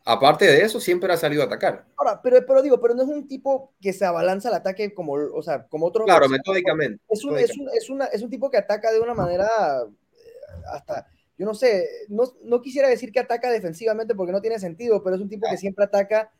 Aparte 0.09 0.45
de 0.45 0.61
eso, 0.61 0.79
siempre 0.79 1.11
ha 1.11 1.17
salido 1.17 1.41
a 1.41 1.47
atacar. 1.47 1.85
Ahora, 1.97 2.21
pero, 2.21 2.37
pero 2.45 2.61
digo, 2.61 2.79
pero 2.79 2.93
no 2.93 3.03
es 3.03 3.09
un 3.09 3.27
tipo 3.27 3.73
que 3.81 3.91
se 3.91 4.05
abalanza 4.05 4.47
al 4.47 4.55
ataque 4.55 4.93
como, 4.93 5.13
o 5.13 5.43
sea, 5.43 5.67
como 5.67 5.85
otro. 5.85 6.05
Claro, 6.05 6.29
metódicamente. 6.29 7.03
Es 7.09 7.25
un, 7.25 7.37
Es, 7.37 7.57
un, 7.57 7.67
es, 7.75 7.89
una, 7.89 8.05
es 8.05 8.21
un 8.21 8.29
tipo 8.29 8.49
que 8.49 8.55
ataca 8.55 8.89
de 8.93 9.01
una 9.01 9.13
manera 9.13 9.47
eh, 9.83 10.63
hasta, 10.71 11.07
yo 11.37 11.45
no 11.45 11.53
sé, 11.53 11.89
no, 12.07 12.23
no, 12.41 12.61
quisiera 12.61 12.87
decir 12.87 13.11
que 13.11 13.19
ataca 13.19 13.51
defensivamente 13.51 14.15
porque 14.15 14.31
no 14.31 14.39
tiene 14.39 14.59
sentido, 14.59 15.03
pero 15.03 15.17
es 15.17 15.21
un 15.21 15.27
tipo 15.27 15.45
que 15.49 15.57
siempre 15.57 15.83
ataca 15.83 16.31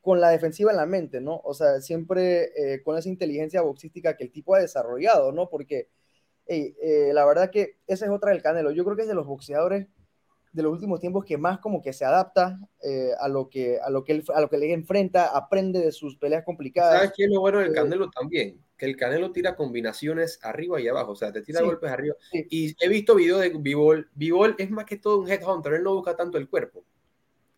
con 0.00 0.20
la 0.20 0.30
defensiva 0.30 0.72
en 0.72 0.78
la 0.78 0.86
mente, 0.86 1.20
¿no? 1.20 1.40
O 1.44 1.54
sea, 1.54 1.80
siempre 1.80 2.50
eh, 2.56 2.82
con 2.82 2.98
esa 2.98 3.08
inteligencia 3.08 3.62
boxística 3.62 4.16
que 4.16 4.24
el 4.24 4.32
tipo 4.32 4.56
ha 4.56 4.60
desarrollado, 4.60 5.30
¿no? 5.30 5.48
Porque 5.48 5.88
eh, 6.46 7.12
la 7.14 7.24
verdad 7.24 7.50
que 7.50 7.76
esa 7.86 8.06
es 8.06 8.10
otra 8.10 8.32
del 8.32 8.42
Canelo. 8.42 8.72
Yo 8.72 8.84
creo 8.84 8.96
que 8.96 9.02
es 9.02 9.08
de 9.08 9.14
los 9.14 9.26
boxeadores 9.28 9.86
de 10.54 10.62
los 10.62 10.72
últimos 10.72 11.00
tiempos 11.00 11.24
que 11.24 11.36
más 11.36 11.58
como 11.58 11.82
que 11.82 11.92
se 11.92 12.04
adapta 12.04 12.56
eh, 12.80 13.10
a, 13.18 13.28
lo 13.28 13.50
que, 13.50 13.80
a, 13.80 13.90
lo 13.90 14.04
que 14.04 14.12
él, 14.12 14.24
a 14.32 14.40
lo 14.40 14.48
que 14.48 14.56
le 14.56 14.72
enfrenta, 14.72 15.36
aprende 15.36 15.80
de 15.80 15.90
sus 15.90 16.16
peleas 16.16 16.44
complicadas. 16.44 16.94
¿Sabes 16.94 17.12
qué 17.16 17.24
es 17.24 17.30
lo 17.30 17.40
bueno 17.40 17.58
del 17.58 17.72
eh, 17.72 17.74
Canelo 17.74 18.08
también? 18.08 18.62
Que 18.78 18.86
el 18.86 18.96
Canelo 18.96 19.32
tira 19.32 19.56
combinaciones 19.56 20.38
arriba 20.42 20.80
y 20.80 20.86
abajo, 20.86 21.10
o 21.10 21.16
sea, 21.16 21.32
te 21.32 21.42
tira 21.42 21.60
golpes 21.60 21.90
arriba. 21.90 22.14
Y 22.32 22.72
he 22.78 22.88
visto 22.88 23.16
videos 23.16 23.40
de 23.40 23.50
Bivol. 23.50 24.08
Bivol 24.14 24.54
es 24.56 24.70
más 24.70 24.84
que 24.84 24.96
todo 24.96 25.18
un 25.18 25.28
headhunter, 25.28 25.74
él 25.74 25.82
no 25.82 25.94
busca 25.94 26.16
tanto 26.16 26.38
el 26.38 26.48
cuerpo. 26.48 26.84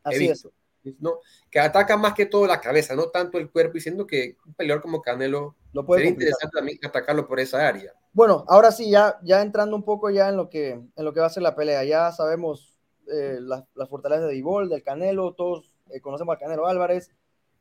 Así 0.03 0.25
he 0.25 0.29
visto. 0.31 0.53
¿no? 0.99 1.19
Que 1.51 1.61
ataca 1.61 1.99
más 1.99 2.15
que 2.15 2.25
todo 2.25 2.47
la 2.47 2.63
cabeza, 2.63 2.95
no 2.95 3.09
tanto 3.09 3.37
el 3.37 3.51
cuerpo, 3.51 3.75
diciendo 3.75 4.07
que 4.07 4.37
un 4.47 4.55
peleador 4.55 4.81
como 4.81 5.03
Canelo 5.03 5.55
lo 5.75 5.85
puede 5.85 6.01
sería 6.01 6.13
interesante 6.13 6.57
también 6.57 6.79
atacarlo 6.83 7.27
por 7.27 7.41
esa 7.41 7.69
área. 7.69 7.93
Bueno, 8.15 8.47
ahora 8.49 8.73
sí, 8.73 8.89
ya, 8.89 9.19
ya 9.23 9.43
entrando 9.43 9.77
un 9.77 9.85
poco 9.85 10.09
ya 10.09 10.31
en 10.31 10.39
lo, 10.39 10.49
que, 10.49 10.71
en 10.71 11.05
lo 11.05 11.13
que 11.13 11.21
va 11.21 11.27
a 11.27 11.31
ser 11.31 11.43
la 11.43 11.55
pelea, 11.55 11.85
ya 11.85 12.13
sabemos 12.13 12.76
eh, 13.13 13.39
las, 13.41 13.65
fortalezas 13.89 14.29
de 14.29 14.35
Vivol, 14.35 14.69
del 14.69 14.83
Canelo, 14.83 15.33
todos 15.35 15.71
eh, 15.91 16.01
conocemos 16.01 16.33
al 16.33 16.41
Canelo 16.41 16.67
Álvarez, 16.67 17.11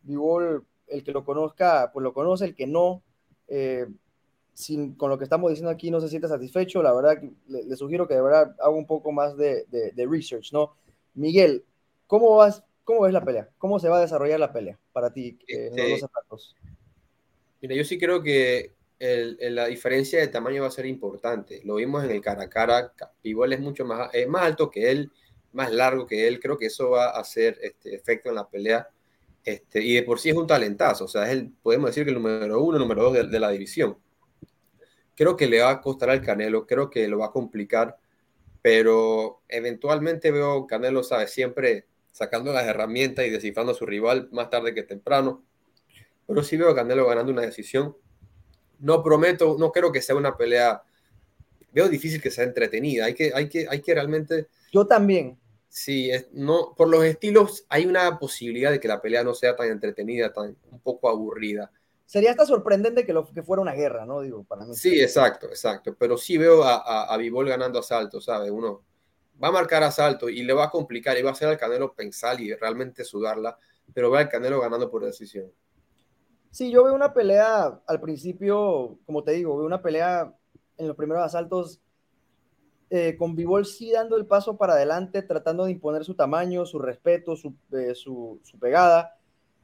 Vivol, 0.02 0.66
el 0.88 1.04
que 1.04 1.12
lo 1.12 1.24
conozca, 1.24 1.92
pues 1.94 2.04
lo 2.04 2.14
conoce, 2.14 2.46
el 2.46 2.56
que 2.56 2.68
no, 2.68 3.04
eh, 3.48 3.86
sin, 4.54 4.96
con 4.96 5.10
lo 5.10 5.18
que 5.18 5.24
estamos 5.24 5.50
diciendo 5.50 5.70
aquí 5.70 5.92
no 5.92 6.02
se 6.02 6.10
siente 6.10 6.28
satisfecho, 6.28 6.82
la 6.82 6.94
verdad 6.94 7.22
le, 7.48 7.76
sugiero 7.76 8.08
que 8.08 8.16
de 8.16 8.22
verdad 8.22 8.56
haga 8.60 8.70
un 8.70 8.88
poco 8.88 9.12
más 9.12 9.38
de, 9.38 9.66
de, 9.66 10.08
research, 10.08 10.52
¿no? 10.52 10.76
Miguel, 11.14 11.64
¿cómo 12.08 12.36
vas, 12.38 12.64
cómo 12.84 13.02
ves 13.02 13.14
la 13.14 13.24
pelea? 13.24 13.50
¿Cómo 13.58 13.80
se 13.80 13.90
va 13.90 13.98
a 13.98 14.02
desarrollar 14.02 14.40
la 14.40 14.54
pelea 14.54 14.80
para 14.94 15.14
ti 15.14 15.38
este, 15.48 16.00
Mira, 17.62 17.76
yo 17.76 17.84
sí 17.84 17.98
creo 17.98 18.22
que 18.22 18.74
la 19.00 19.68
diferencia 19.68 20.20
de 20.20 20.28
tamaño 20.28 20.62
va 20.62 20.70
a 20.70 20.72
ser 20.72 20.86
importante. 20.86 21.62
Lo 21.64 21.76
vimos 21.76 22.04
en 22.04 22.12
el 22.12 22.22
cara 22.22 22.44
a 22.44 22.50
cara. 22.50 22.94
Vivol 23.24 23.54
es 23.54 23.60
mucho 23.60 23.86
más, 23.86 24.14
es 24.14 24.28
más 24.28 24.44
alto 24.44 24.72
que 24.72 24.92
él, 24.92 25.12
más 25.56 25.72
largo 25.72 26.06
que 26.06 26.28
él, 26.28 26.40
creo 26.40 26.58
que 26.58 26.68
eso 26.68 26.92
va 26.92 27.06
a 27.06 27.20
hacer 27.20 27.58
este 27.62 27.96
efecto 27.96 28.30
en 28.30 28.36
la 28.36 28.48
pelea. 28.48 28.88
Este, 29.44 29.82
y 29.84 29.94
de 29.94 30.04
por 30.04 30.20
sí 30.20 30.30
es 30.30 30.36
un 30.36 30.48
talentazo, 30.48 31.06
o 31.06 31.08
sea, 31.08 31.26
es 31.26 31.32
el, 31.34 31.52
podemos 31.62 31.92
decir 31.92 32.04
que 32.04 32.10
el 32.10 32.16
número 32.16 32.62
uno, 32.62 32.80
número 32.80 33.04
dos 33.04 33.32
de, 33.32 33.40
la 33.40 33.50
división. 33.52 33.98
Creo 35.16 35.38
que 35.38 35.48
le 35.48 35.62
va 35.62 35.70
a 35.70 35.82
costar 35.82 36.10
al 36.10 36.22
Canelo, 36.22 36.66
creo 36.66 36.90
que 36.90 37.08
lo 37.08 37.20
va 37.20 37.28
a 37.28 37.32
complicar, 37.32 37.98
pero 38.64 39.44
eventualmente 39.48 40.32
veo 40.32 40.66
Canelo, 40.66 41.04
sabe, 41.04 41.28
siempre 41.28 41.86
sacando 42.12 42.52
las 42.54 42.66
herramientas 42.66 43.26
y 43.26 43.30
descifrando 43.30 43.74
a 43.74 43.76
su 43.76 43.86
rival 43.86 44.30
más 44.32 44.50
tarde 44.50 44.74
que 44.74 44.82
temprano. 44.82 45.44
Pero 46.26 46.44
sí 46.44 46.58
veo 46.58 46.70
a 46.70 46.76
Canelo 46.76 47.06
ganando 47.06 47.32
una 47.32 47.44
decisión. 47.44 47.96
No 48.80 49.04
prometo, 49.04 49.58
no 49.60 49.72
creo 49.72 49.92
que 49.92 50.02
sea 50.02 50.16
una 50.16 50.36
pelea. 50.36 50.82
Veo 51.72 51.88
difícil 51.88 52.20
que 52.20 52.32
sea 52.32 52.46
entretenida. 52.46 53.06
Hay 53.06 53.14
que, 53.14 53.32
hay 53.34 53.48
que, 53.48 53.68
hay 53.70 53.82
que 53.82 53.94
realmente. 53.94 54.48
Yo 54.72 54.88
también. 54.88 55.38
Sí, 55.78 56.10
no, 56.32 56.74
por 56.78 56.88
los 56.88 57.04
estilos 57.04 57.66
hay 57.68 57.86
una 57.86 58.18
posibilidad 58.18 58.72
de 58.72 58.80
que 58.80 58.88
la 58.88 59.02
pelea 59.02 59.26
no 59.26 59.34
sea 59.34 59.58
tan 59.58 59.68
entretenida, 59.68 60.32
tan 60.32 60.56
un 60.72 60.80
poco 60.80 61.10
aburrida. 61.10 61.70
Sería 62.06 62.32
hasta 62.32 62.46
sorprendente 62.46 63.06
que, 63.06 63.12
lo, 63.12 63.28
que 63.28 63.44
fuera 63.44 63.62
una 63.62 63.74
guerra, 63.74 64.06
¿no? 64.06 64.22
Digo, 64.22 64.46
para 64.46 64.66
mí. 64.66 64.74
Sí, 64.74 65.02
exacto, 65.02 65.48
exacto. 65.48 65.94
Pero 66.00 66.18
sí 66.18 66.38
veo 66.38 66.64
a, 66.64 66.76
a, 66.78 67.14
a 67.14 67.18
Bivol 67.18 67.50
ganando 67.50 67.80
asalto, 67.80 68.22
¿sabes? 68.22 68.52
Uno 68.52 68.84
va 69.44 69.50
a 69.50 69.52
marcar 69.52 69.84
asalto 69.84 70.30
y 70.30 70.44
le 70.44 70.54
va 70.54 70.64
a 70.64 70.70
complicar 70.70 71.18
y 71.18 71.24
va 71.24 71.32
a 71.32 71.34
hacer 71.34 71.50
al 71.50 71.58
Canelo 71.58 71.94
pensar 71.94 72.40
y 72.40 72.54
realmente 72.54 73.04
sudarla, 73.04 73.58
pero 73.94 74.10
ve 74.10 74.20
al 74.20 74.30
Canelo 74.30 74.62
ganando 74.62 74.90
por 74.90 75.04
decisión. 75.04 75.52
Sí, 76.52 76.72
yo 76.72 76.86
veo 76.86 76.94
una 76.94 77.14
pelea 77.14 77.82
al 77.86 78.00
principio, 78.00 78.98
como 79.06 79.26
te 79.26 79.34
digo, 79.34 79.58
veo 79.58 79.66
una 79.66 79.82
pelea 79.82 80.34
en 80.78 80.88
los 80.88 80.96
primeros 80.96 81.22
asaltos 81.22 81.82
eh, 82.90 83.16
con 83.18 83.36
Bivol 83.36 83.66
sí 83.66 83.92
dando 83.92 84.16
el 84.16 84.28
paso 84.28 84.58
para 84.58 84.74
adelante, 84.74 85.24
tratando 85.24 85.66
de 85.66 85.72
imponer 85.72 86.06
su 86.06 86.14
tamaño, 86.14 86.66
su 86.66 86.78
respeto, 86.78 87.36
su, 87.36 87.56
eh, 87.72 87.96
su, 87.96 88.40
su 88.44 88.60
pegada 88.60 89.18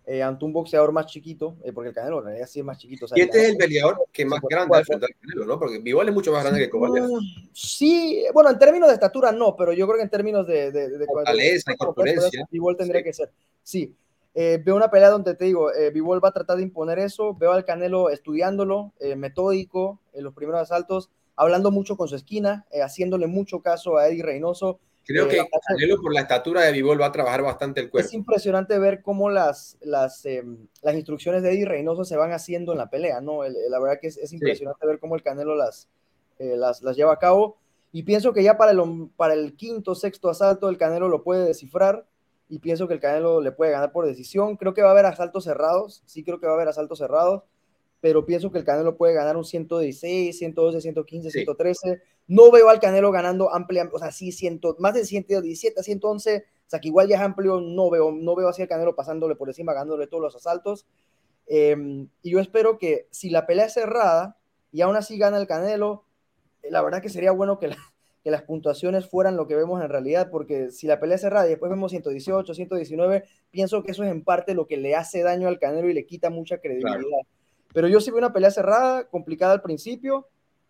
eh, 0.08 0.24
ante 0.24 0.44
un 0.44 0.52
boxeador 0.52 0.92
más 0.92 1.06
chiquito, 1.06 1.56
porque 1.76 1.90
el 1.90 1.96
Canelo 1.96 2.18
en 2.20 2.26
realidad 2.26 2.48
sí 2.48 2.60
es 2.60 2.66
más 2.66 2.80
chiquito. 2.80 3.06
y 3.16 3.22
este 3.22 3.44
es 3.44 3.50
el 3.50 3.58
peleador 3.58 4.04
que 4.12 4.26
más 4.26 4.42
grande 4.42 4.76
al 4.76 4.86
Canelo, 4.86 5.46
¿no? 5.46 5.60
Porque 5.60 5.78
Bivol 5.78 6.10
es 6.10 6.14
mucho 6.16 6.32
más 6.32 6.42
grande 6.42 6.62
que 6.62 6.70
Kovalev. 6.70 7.08
Sí, 7.54 8.26
bueno, 8.34 8.50
en 8.50 8.58
términos 8.58 8.90
de 8.90 8.96
estatura 8.96 9.32
no, 9.32 9.56
pero 9.56 9.72
yo 9.72 9.86
creo 9.86 9.98
que 9.98 10.04
en 10.04 10.10
términos 10.10 10.48
de... 10.48 10.72
de, 10.72 10.90
de 10.90 11.06
Fortaleza 11.06 11.76
corpulencia. 11.78 12.48
Bivol 12.50 12.76
tendría 12.76 13.04
que 13.04 13.14
ser, 13.14 13.32
sí. 13.62 13.96
veo 14.34 14.76
una 14.76 14.90
pelea 14.90 15.12
donde 15.12 15.36
te 15.36 15.46
digo, 15.46 15.72
eh, 15.72 15.92
Bivol 15.92 16.24
va 16.24 16.30
a 16.30 16.34
tratar 16.34 16.58
de 16.58 16.64
imponer 16.64 16.98
eso, 16.98 17.36
veo 17.36 17.52
al 17.52 17.66
Canelo 17.66 18.10
estudiándolo, 18.10 18.94
metódico, 19.16 20.00
en 20.12 20.24
los 20.24 20.34
primeros 20.34 20.62
asaltos, 20.62 21.12
hablando 21.42 21.72
mucho 21.72 21.98
con 21.98 22.08
su 22.08 22.16
esquina, 22.16 22.66
eh, 22.72 22.84
haciéndole 22.84 23.26
mucho 23.26 23.62
caso 23.62 23.98
a 23.98 24.08
Eddie 24.08 24.22
Reynoso. 24.22 24.80
Creo 25.04 25.28
que 25.28 25.44
Canelo 25.68 26.00
por 26.00 26.14
la 26.14 26.22
estatura 26.22 26.62
de 26.62 26.72
Vivol 26.72 27.02
va 27.02 27.08
a 27.08 27.12
trabajar 27.12 27.42
bastante 27.42 27.82
el 27.82 27.90
cuerpo. 27.90 28.08
Es 28.08 28.14
impresionante 28.14 28.78
ver 28.78 29.02
cómo 29.02 29.32
las, 29.32 29.76
las, 29.82 30.24
em, 30.28 30.68
las 30.84 30.94
instrucciones 30.94 31.42
de 31.42 31.52
Eddie 31.52 31.66
Reynoso 31.66 32.06
se 32.06 32.16
van 32.16 32.32
haciendo 32.32 32.74
en 32.74 32.78
la 32.78 32.92
pelea, 32.92 33.22
¿no? 33.22 33.42
la 33.44 33.80
verdad 33.80 33.98
que 34.00 34.08
es, 34.08 34.34
impresionante 34.34 34.86
ver 34.86 35.00
cómo 35.00 35.16
el 35.16 35.24
Canelo 35.24 35.56
las, 35.56 35.90
eh, 36.38 36.56
las, 36.56 36.84
las, 36.84 36.96
lleva 36.96 37.14
a 37.14 37.20
cabo. 37.20 37.58
Y 37.92 38.04
pienso 38.04 38.34
que 38.34 38.44
ya 38.44 38.58
para 38.58 38.72
el, 38.72 39.10
para 39.18 39.34
el 39.34 39.56
quinto, 39.56 39.96
sexto 39.96 40.30
asalto 40.30 40.70
el 40.70 40.78
Canelo 40.78 41.10
lo 41.10 41.24
puede 41.24 41.44
descifrar 41.44 42.06
y 42.48 42.60
pienso 42.60 42.88
que 42.88 42.94
el 42.94 43.00
Canelo 43.00 43.42
le 43.42 43.52
puede 43.52 43.72
ganar 43.72 43.92
por 43.92 44.06
decisión. 44.06 44.58
Creo 44.58 44.76
que 44.76 44.84
va 44.84 44.90
a 44.90 44.92
haber 44.92 45.08
asaltos 45.08 45.46
cerrados, 45.46 46.04
sí 46.06 46.24
creo 46.24 46.40
que 46.40 46.46
va 46.46 46.54
a 46.54 46.56
haber 46.56 46.68
asaltos 46.68 47.00
cerrados 47.00 47.42
pero 48.02 48.26
pienso 48.26 48.52
que 48.52 48.58
el 48.58 48.66
Canelo 48.66 48.98
puede 48.98 49.14
ganar 49.14 49.38
un 49.38 49.46
116, 49.46 50.38
112, 50.38 50.82
115, 50.82 51.30
113. 51.30 52.02
No 52.28 52.52
veo 52.52 52.70
al 52.70 52.80
Canelo 52.80 53.12
ganando 53.12 53.54
ampliamente, 53.54 53.96
o 53.96 54.00
sea, 54.00 54.12
sí, 54.12 54.32
más 54.80 54.96
de 54.96 55.06
117, 55.06 55.84
111, 55.84 56.38
o 56.38 56.70
sea, 56.70 56.80
que 56.80 56.88
igual 56.88 57.08
ya 57.08 57.18
es 57.18 57.22
amplio, 57.22 57.62
no 57.62 57.92
veo, 57.92 58.12
no 58.12 58.36
veo 58.36 58.50
así 58.50 58.64
al 58.64 58.68
Canelo 58.68 58.96
pasándole 58.96 59.36
por 59.36 59.50
encima, 59.50 59.74
ganándole 59.74 60.08
todos 60.08 60.24
los 60.24 60.36
asaltos. 60.36 60.88
Em, 61.46 62.08
y 62.24 62.32
yo 62.32 62.40
espero 62.40 62.80
que 62.80 63.08
si 63.12 63.30
la 63.30 63.46
pelea 63.46 63.66
es 63.66 63.74
cerrada 63.74 64.38
y 64.72 64.82
aún 64.82 64.96
así 64.96 65.18
gana 65.20 65.38
el 65.38 65.48
Canelo, 65.48 66.06
la 66.64 66.82
verdad 66.82 67.04
que 67.04 67.10
sería 67.10 67.32
bueno 67.32 67.60
que, 67.60 67.70
que 68.24 68.32
las 68.32 68.42
puntuaciones 68.42 69.08
fueran 69.08 69.36
lo 69.38 69.48
que 69.48 69.56
vemos 69.56 69.80
en 69.84 69.90
realidad, 69.90 70.32
porque 70.32 70.72
si 70.72 70.88
la 70.88 71.00
pelea 71.00 71.16
es 71.16 71.22
cerrada 71.22 71.46
y 71.46 71.52
después 71.52 71.70
vemos 71.70 71.92
118, 71.92 72.52
119, 72.52 73.26
pienso 73.52 73.84
que 73.84 73.92
eso 73.92 74.04
es 74.04 74.10
en 74.10 74.24
parte 74.24 74.56
lo 74.56 74.66
que 74.66 74.78
le 74.78 74.96
hace 74.96 75.22
daño 75.22 75.48
al 75.48 75.60
Canelo 75.60 75.88
y 75.88 75.94
le 75.94 76.08
quita 76.08 76.32
mucha 76.32 76.58
credibilidad. 76.58 77.28
Pero 77.74 77.88
yo 77.88 78.00
sí 78.00 78.12
veo 78.12 78.20
una 78.20 78.34
pelea 78.34 78.52
cerrada, 78.52 79.08
complicada 79.08 79.54
al 79.54 79.62
principio, 79.62 80.28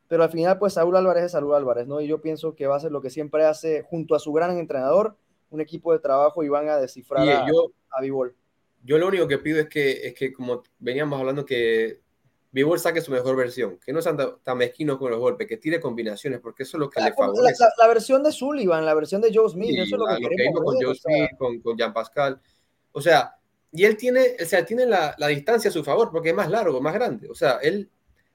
pero 0.07 0.23
al 0.23 0.29
final, 0.29 0.59
pues 0.59 0.73
Saúl 0.73 0.95
Álvarez 0.97 1.23
es 1.23 1.31
Saúl 1.31 1.55
Álvarez, 1.55 1.87
¿no? 1.87 2.01
Y 2.01 2.07
yo 2.07 2.21
pienso 2.21 2.53
que 2.53 2.67
va 2.67 2.75
a 2.75 2.79
ser 2.79 2.91
lo 2.91 3.01
que 3.01 3.09
siempre 3.09 3.45
hace 3.45 3.81
junto 3.83 4.13
a 4.13 4.19
su 4.19 4.33
gran 4.33 4.57
entrenador, 4.57 5.15
un 5.49 5.61
equipo 5.61 5.93
de 5.93 5.99
trabajo 5.99 6.43
y 6.43 6.49
van 6.49 6.67
a 6.69 6.77
descifrar 6.77 7.27
a, 7.27 7.47
yo, 7.47 7.71
a 7.91 8.03
Yo 8.83 8.97
lo 8.97 9.07
único 9.07 9.27
que 9.27 9.37
pido 9.37 9.59
es 9.59 9.69
que, 9.69 10.07
es 10.07 10.13
que 10.13 10.33
como 10.33 10.63
veníamos 10.79 11.19
hablando, 11.19 11.45
que 11.45 12.01
Vivol 12.51 12.79
saque 12.79 12.99
su 12.99 13.11
mejor 13.11 13.37
versión, 13.37 13.79
que 13.85 13.93
no 13.93 14.01
sea 14.01 14.15
tan, 14.43 14.57
mezquino 14.57 14.99
con 14.99 15.11
los 15.11 15.19
golpes, 15.19 15.47
que 15.47 15.55
tire 15.55 15.79
combinaciones, 15.79 16.41
porque 16.41 16.63
eso 16.63 16.75
es 16.75 16.79
lo 16.79 16.89
que 16.89 17.01
le 17.01 17.13
favorece. 17.13 17.63
La, 17.77 17.87
versión 17.87 18.21
de 18.21 18.33
Sullivan, 18.33 18.85
la 18.85 18.93
versión 18.93 19.21
de 19.21 19.33
Joe 19.33 19.49
Smith, 19.49 19.77
eso 19.77 19.95
es 19.95 19.99
lo 19.99 20.07
que, 20.07 20.27
queremos 20.27 20.61
con 20.61 20.75
Joe 20.75 20.95
Smith, 20.95 21.29
con, 21.37 21.61
con 21.61 21.77
Jean 21.77 21.93
Pascal. 21.93 22.41
O 22.91 23.01
sea, 23.01 23.37
y 23.71 23.85
él 23.85 23.95
tiene, 23.97 24.35
o 24.41 24.45
sea, 24.45 24.65
tiene 24.65 24.85
la, 24.85 25.15
la, 25.17 25.27
distancia 25.27 25.69
a 25.69 25.73
su 25.73 25.83
favor 25.83 26.11
porque 26.11 26.29
es 26.29 26.35
más 26.35 26.49
largo, 26.49 26.81
más 26.81 26.93
grande. 26.93 27.29
O 27.29 27.35
sea, 27.35 27.59
él, 27.61 27.89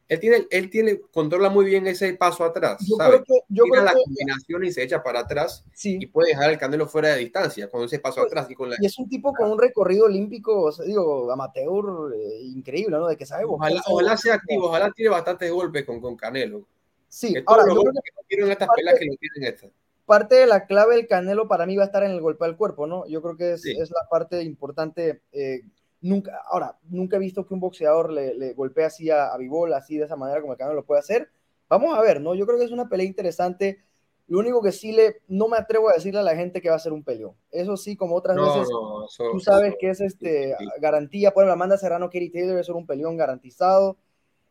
él 0.08 0.20
tiene, 0.20 0.46
él 0.50 0.70
tiene, 0.70 1.00
controla 1.12 1.50
muy 1.50 1.66
bien 1.66 1.86
ese 1.86 2.14
paso 2.14 2.44
atrás. 2.44 2.78
Yo 2.88 2.96
¿sabes? 2.96 3.22
Creo 3.22 3.24
que, 3.24 3.44
yo 3.48 3.64
Tira 3.64 3.84
la 3.84 3.92
combinación 3.92 4.64
y 4.64 4.72
se 4.72 4.82
echa 4.82 5.02
para 5.02 5.20
atrás 5.20 5.64
sí. 5.74 5.98
y 6.00 6.06
puede 6.06 6.30
dejar 6.30 6.50
el 6.50 6.58
Canelo 6.58 6.86
fuera 6.86 7.10
de 7.10 7.18
distancia 7.18 7.68
con 7.68 7.84
ese 7.84 7.98
paso 7.98 8.22
atrás. 8.22 8.50
Y, 8.50 8.54
con 8.54 8.70
la... 8.70 8.76
y 8.80 8.86
es 8.86 8.98
un 8.98 9.08
tipo 9.08 9.34
con 9.34 9.50
un 9.50 9.58
recorrido 9.58 10.06
olímpico, 10.06 10.62
o 10.62 10.72
sea, 10.72 10.86
digo, 10.86 11.30
amateur, 11.30 12.14
eh, 12.14 12.40
increíble, 12.42 12.96
¿no? 12.96 13.08
De 13.08 13.16
que 13.16 13.26
sabe 13.26 13.44
Ojalá, 13.46 13.82
ojalá 13.86 14.16
sea 14.16 14.34
activo, 14.34 14.66
ojalá 14.66 14.90
tire 14.92 15.10
bastantes 15.10 15.50
golpes 15.50 15.84
con, 15.84 16.00
con 16.00 16.16
Canelo. 16.16 16.66
Sí, 17.08 17.34
ahora, 17.46 17.64
yo 17.68 17.80
creo 17.80 17.92
que, 18.28 18.36
no 18.38 18.46
estas 18.50 18.68
peleas 18.74 18.98
que 18.98 19.06
lo 19.06 19.14
tienen 19.16 19.52
estas 19.52 19.70
parte 20.06 20.36
de 20.36 20.46
la 20.46 20.66
clave 20.66 20.96
del 20.96 21.06
Canelo 21.06 21.48
para 21.48 21.66
mí 21.66 21.76
va 21.76 21.82
a 21.82 21.86
estar 21.86 22.04
en 22.04 22.12
el 22.12 22.20
golpe 22.20 22.44
al 22.44 22.56
cuerpo, 22.56 22.86
¿no? 22.86 23.06
Yo 23.06 23.20
creo 23.20 23.36
que 23.36 23.52
es, 23.52 23.64
la 23.64 24.08
parte 24.08 24.42
importante. 24.42 25.22
Eh, 25.32 25.62
nunca, 26.00 26.40
ahora, 26.50 26.78
nunca 26.88 27.16
he 27.16 27.20
visto 27.20 27.46
que 27.46 27.54
un 27.54 27.60
boxeador 27.60 28.12
le, 28.12 28.34
le 28.34 28.54
golpee 28.54 28.84
así 28.84 29.10
a, 29.10 29.26
a 29.26 29.38
así 29.76 29.98
de 29.98 30.04
esa 30.04 30.16
manera 30.16 30.40
como 30.40 30.52
el 30.52 30.58
Canelo 30.58 30.76
lo 30.76 30.86
puede 30.86 31.00
hacer. 31.00 31.28
Vamos 31.68 31.98
a 31.98 32.00
ver, 32.00 32.20
¿no? 32.20 32.34
Yo 32.34 32.46
creo 32.46 32.58
que 32.58 32.64
es 32.64 32.70
una 32.70 32.88
pelea 32.88 33.06
interesante. 33.06 33.82
Lo 34.28 34.38
único 34.38 34.62
que 34.62 34.72
sí 34.72 34.92
le, 34.92 35.22
no 35.28 35.48
me 35.48 35.56
atrevo 35.56 35.88
a 35.88 35.94
decirle 35.94 36.20
a 36.20 36.24
la 36.24 36.36
gente 36.36 36.60
que 36.60 36.70
va 36.70 36.76
a 36.76 36.80
ser 36.80 36.92
un 36.92 37.04
peleón. 37.04 37.34
Eso 37.50 37.76
sí, 37.76 37.96
como 37.96 38.16
otras 38.16 38.36
veces, 38.36 38.68
tú 38.68 39.40
sabes 39.40 39.74
que 39.78 39.90
es 39.90 40.00
este, 40.00 40.56
garantía. 40.80 41.32
Por 41.32 41.42
ejemplo, 41.42 41.52
Amanda 41.54 41.78
Serrano, 41.78 42.10
Kerry 42.10 42.30
Taylor, 42.30 42.58
es 42.58 42.68
un 42.68 42.86
peleón 42.86 43.16
garantizado. 43.16 43.98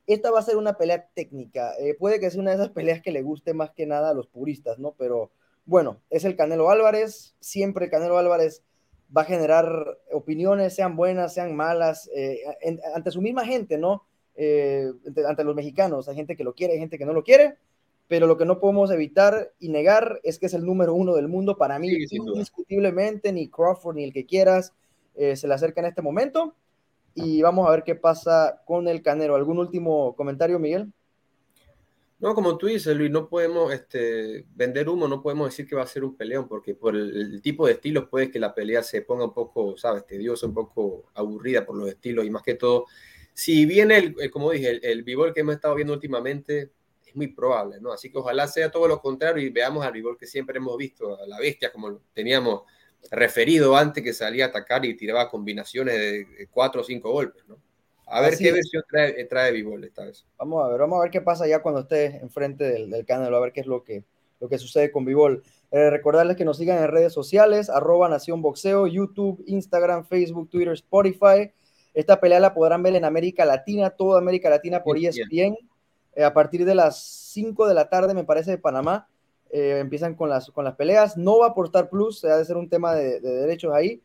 Esta 0.07 0.31
va 0.31 0.39
a 0.39 0.43
ser 0.43 0.57
una 0.57 0.77
pelea 0.77 1.09
técnica. 1.13 1.73
Eh, 1.79 1.95
puede 1.97 2.19
que 2.19 2.29
sea 2.29 2.39
una 2.39 2.51
de 2.51 2.57
esas 2.57 2.69
peleas 2.69 3.01
que 3.01 3.11
le 3.11 3.21
guste 3.21 3.53
más 3.53 3.71
que 3.71 3.85
nada 3.85 4.11
a 4.11 4.13
los 4.13 4.27
puristas, 4.27 4.77
¿no? 4.77 4.93
Pero 4.97 5.31
bueno, 5.65 6.01
es 6.09 6.25
el 6.25 6.35
Canelo 6.35 6.69
Álvarez, 6.69 7.35
siempre 7.39 7.89
Canelo 7.89 8.17
Álvarez 8.17 8.63
va 9.15 9.21
a 9.21 9.25
generar 9.25 9.97
opiniones, 10.11 10.75
sean 10.75 10.95
buenas, 10.95 11.33
sean 11.33 11.55
malas, 11.55 12.09
eh, 12.15 12.39
ante 12.93 13.11
su 13.11 13.21
misma 13.21 13.45
gente, 13.45 13.77
¿no? 13.77 14.03
Eh, 14.35 14.91
ante, 15.27 15.43
los 15.43 15.55
mexicanos, 15.55 16.09
hay 16.09 16.15
gente 16.15 16.35
que 16.35 16.43
lo 16.43 16.53
quiere, 16.53 16.73
hay 16.73 16.79
gente 16.79 16.97
que 16.97 17.05
no 17.05 17.13
lo 17.13 17.23
quiere, 17.23 17.55
pero 18.07 18.27
lo 18.27 18.37
que 18.37 18.45
no 18.45 18.59
podemos 18.59 18.91
evitar 18.91 19.53
y 19.59 19.69
negar 19.69 20.19
es 20.23 20.37
que 20.37 20.47
es 20.47 20.53
el 20.53 20.65
número 20.65 20.93
uno 20.93 21.15
del 21.15 21.27
mundo 21.27 21.57
para 21.57 21.79
mí, 21.79 21.89
indiscutiblemente, 22.11 23.31
ni 23.31 23.49
Crawford 23.49 23.95
ni 23.95 24.03
el 24.03 24.13
que 24.13 24.25
quieras 24.25 24.73
eh, 25.15 25.35
se 25.35 25.47
le 25.47 25.53
acerca 25.53 25.81
en 25.81 25.87
este 25.87 26.01
momento. 26.01 26.53
Y 27.13 27.41
vamos 27.41 27.67
a 27.67 27.71
ver 27.71 27.83
qué 27.83 27.95
pasa 27.95 28.61
con 28.65 28.89
el 28.89 29.01
Canelo. 29.01 29.35
¿Algún 29.35 29.57
último 29.57 30.15
comentario, 30.15 30.59
Miguel? 30.59 30.91
No, 32.17 32.33
como 32.33 32.57
tú 32.57 32.67
dices, 32.67 32.95
Luis, 32.95 33.11
no 33.11 33.27
podemos 33.27 33.73
este, 33.73 34.45
vender 34.55 34.87
humo, 34.87 35.07
no 35.07 35.21
podemos 35.21 35.49
decir 35.49 35.67
que 35.67 35.75
va 35.75 35.83
a 35.83 35.87
ser 35.87 36.05
un 36.05 36.15
peleón, 36.15 36.47
porque 36.47 36.73
por 36.73 36.95
el, 36.95 37.41
tipo 37.41 37.67
de 37.67 37.73
estilos 37.73 38.07
puede 38.09 38.31
que 38.31 38.39
la 38.39 38.55
pelea 38.55 38.81
se 38.83 39.01
ponga 39.01 39.25
un 39.25 39.33
poco, 39.33 39.75
sabes, 39.77 40.05
tediosa, 40.05 40.47
un 40.47 40.53
poco 40.53 41.11
aburrida 41.13 41.65
por 41.65 41.75
los 41.77 41.89
estilos 41.89 42.25
y 42.25 42.29
más 42.29 42.41
que 42.41 42.55
todo, 42.55 42.85
si 43.33 43.65
viene, 43.65 43.97
el, 43.97 44.31
como 44.31 44.51
dije, 44.51 44.69
el, 44.69 45.05
el 45.05 45.33
que 45.33 45.41
hemos 45.41 45.55
estado 45.55 45.75
viendo 45.75 45.93
últimamente, 45.93 46.71
es 47.05 47.15
muy 47.15 47.27
probable, 47.27 47.81
¿no? 47.81 47.91
Así 47.91 48.09
que 48.09 48.17
ojalá 48.17 48.47
sea 48.47 48.71
todo 48.71 48.87
lo 48.87 49.01
contrario 49.01 49.45
y 49.45 49.49
veamos 49.49 49.85
al 49.85 49.91
b 49.91 50.15
que 50.17 50.25
siempre 50.25 50.57
hemos 50.57 50.77
visto, 50.77 51.21
a 51.21 51.27
la 51.27 51.37
bestia, 51.39 51.71
como 51.71 51.99
teníamos 52.13 52.61
referido 53.11 53.75
antes, 53.75 54.01
que 54.03 54.13
salía 54.13 54.45
a 54.45 54.47
atacar 54.47 54.85
y 54.85 54.95
tiraba 54.95 55.29
combinaciones 55.29 55.95
de 55.95 56.47
cuatro 56.49 56.81
o 56.81 56.83
cinco 56.83 57.11
golpes, 57.11 57.45
¿no? 57.45 57.64
A 58.07 58.21
ver 58.21 58.37
qué 58.37 58.51
versión 58.51 58.83
trae, 58.89 59.25
trae 59.25 59.65
esta 59.83 60.05
vez. 60.05 60.25
Vamos 60.37 60.63
a 60.63 60.69
ver, 60.69 60.79
vamos 60.79 60.99
a 60.99 61.01
ver 61.03 61.11
qué 61.11 61.21
pasa 61.21 61.47
ya 61.47 61.61
cuando 61.61 61.81
esté 61.81 62.17
enfrente 62.17 62.63
del, 62.63 62.89
del 62.89 63.05
canal, 63.05 63.33
a 63.33 63.39
ver 63.39 63.51
qué 63.51 63.61
es 63.61 63.67
lo 63.67 63.83
que, 63.83 64.03
lo 64.39 64.47
que 64.47 64.57
sucede 64.57 64.91
con 64.91 65.05
Vivol. 65.05 65.43
Eh, 65.71 65.89
recordarles 65.89 66.37
que 66.37 66.45
nos 66.45 66.57
sigan 66.57 66.77
en 66.81 66.89
redes 66.89 67.13
sociales, 67.13 67.69
arroba 67.69 68.07
Nación 68.07 68.41
Boxeo, 68.41 68.87
YouTube, 68.87 69.43
Instagram, 69.47 70.05
Facebook, 70.05 70.49
Twitter, 70.49 70.73
Spotify. 70.73 71.51
Esta 71.93 72.19
pelea 72.19 72.39
la 72.39 72.53
podrán 72.53 72.83
ver 72.83 72.95
en 72.95 73.05
América 73.05 73.45
Latina, 73.45 73.89
toda 73.89 74.19
América 74.19 74.49
Latina 74.49 74.83
por 74.83 74.97
ESPN. 74.97 75.57
Eh, 76.15 76.23
a 76.23 76.33
partir 76.33 76.65
de 76.65 76.75
las 76.75 77.03
5 77.33 77.67
de 77.67 77.73
la 77.73 77.89
tarde, 77.89 78.13
me 78.13 78.23
parece, 78.23 78.51
de 78.51 78.57
Panamá, 78.57 79.07
eh, 79.49 79.79
empiezan 79.79 80.15
con 80.15 80.29
las, 80.29 80.51
con 80.51 80.63
las 80.63 80.75
peleas. 80.75 81.17
No 81.17 81.39
va 81.39 81.53
por 81.53 81.65
Star 81.65 81.89
Plus, 81.89 82.19
se 82.19 82.29
ha 82.29 82.37
de 82.37 82.45
ser 82.45 82.57
un 82.57 82.69
tema 82.69 82.93
de, 82.93 83.19
de 83.19 83.31
derechos 83.31 83.73
ahí. 83.73 84.01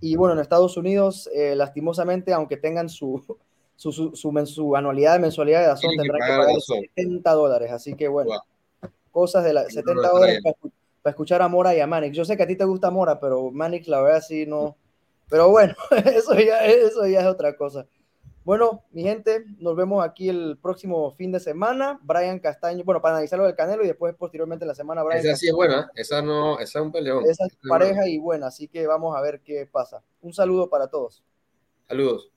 Y 0.00 0.16
bueno, 0.16 0.34
en 0.34 0.40
Estados 0.40 0.76
Unidos, 0.76 1.28
eh, 1.34 1.54
lastimosamente, 1.56 2.32
aunque 2.32 2.56
tengan 2.56 2.88
su, 2.88 3.22
su, 3.76 3.92
su, 3.92 4.46
su, 4.46 4.76
anualidad 4.76 5.14
de 5.14 5.18
mensualidad 5.20 5.60
de 5.60 5.66
Dazón, 5.66 5.90
tendrán 5.96 6.20
que 6.20 6.36
pagar, 6.36 6.60
70 6.60 7.32
dólares. 7.32 7.72
Así 7.72 7.94
que 7.94 8.08
bueno, 8.08 8.30
cosas 9.10 9.44
de 9.44 9.52
la 9.52 9.64
70 9.64 10.08
dólares 10.08 10.40
para, 10.42 11.12
escuchar 11.12 11.42
a 11.42 11.48
Mora 11.48 11.74
y 11.74 11.80
a 11.80 11.86
Manix. 11.86 12.16
Yo 12.16 12.24
sé 12.24 12.36
que 12.36 12.42
a 12.42 12.46
ti 12.46 12.56
te 12.56 12.64
gusta 12.64 12.90
Mora, 12.90 13.18
pero 13.18 13.50
Manix 13.50 13.88
la 13.88 14.00
verdad 14.00 14.22
sí 14.26 14.46
no. 14.46 14.76
Pero 15.30 15.50
bueno, 15.50 15.74
eso 16.14 16.34
ya, 16.34 16.64
eso 16.64 17.06
ya 17.06 17.20
es 17.20 17.26
otra 17.26 17.56
cosa. 17.56 17.86
Bueno, 18.48 18.82
mi 18.92 19.02
gente, 19.02 19.44
nos 19.58 19.76
vemos 19.76 20.02
aquí 20.02 20.30
el 20.30 20.56
próximo 20.56 21.12
fin 21.12 21.30
de 21.30 21.38
semana. 21.38 22.00
Brian 22.02 22.38
Castaño, 22.38 22.82
bueno, 22.82 23.02
para 23.02 23.16
analizarlo 23.16 23.44
del 23.44 23.54
Canelo 23.54 23.84
y 23.84 23.88
después 23.88 24.14
posteriormente 24.14 24.64
la 24.64 24.74
semana 24.74 25.02
Brian. 25.02 25.20
Esa 25.20 25.36
sí 25.36 25.48
es 25.48 25.52
buena, 25.52 25.90
esa 25.94 26.22
no, 26.22 26.58
esa 26.58 26.78
es 26.78 26.82
un 26.82 26.90
peleón. 26.90 27.26
Esa 27.26 27.44
es 27.44 27.58
pareja 27.68 28.08
y 28.08 28.16
buena, 28.16 28.46
así 28.46 28.66
que 28.66 28.86
vamos 28.86 29.14
a 29.14 29.20
ver 29.20 29.42
qué 29.42 29.68
pasa. 29.70 30.02
Un 30.22 30.32
saludo 30.32 30.70
para 30.70 30.88
todos. 30.88 31.22
Saludos. 31.88 32.32